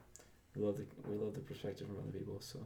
We 0.56 0.64
love 0.64 0.78
the 0.78 0.86
we 1.08 1.16
love 1.16 1.34
the 1.36 1.42
perspective 1.42 1.86
from 1.88 1.98
other 2.00 2.12
people. 2.12 2.40
So, 2.42 2.66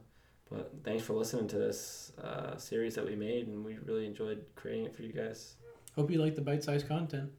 but 0.50 0.72
thanks 0.84 1.04
for 1.04 1.14
listening 1.16 1.48
to 1.50 1.58
this 1.58 2.14
uh, 2.18 2.56
series 2.58 2.96
that 2.96 3.06
we 3.06 3.16
made, 3.16 3.48
and 3.48 3.66
we 3.66 3.78
really 3.80 4.06
enjoyed 4.06 4.46
creating 4.56 4.86
it 4.86 4.96
for 4.96 5.02
you 5.04 5.12
guys. 5.12 5.56
Hope 5.98 6.10
you 6.10 6.20
like 6.22 6.36
the 6.36 6.42
bite-sized 6.42 6.88
content. 6.88 7.30